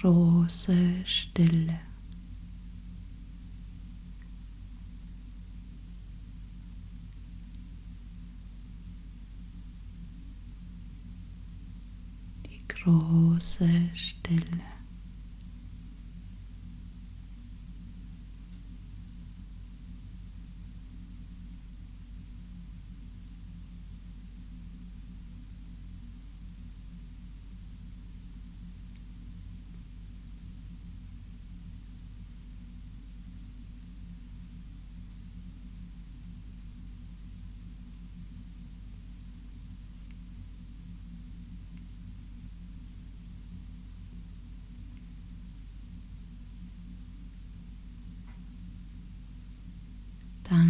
große 0.00 1.04
Stille. 1.04 1.87
Große 12.88 13.68
Stille. 13.94 14.77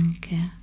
Danke. 0.09 0.58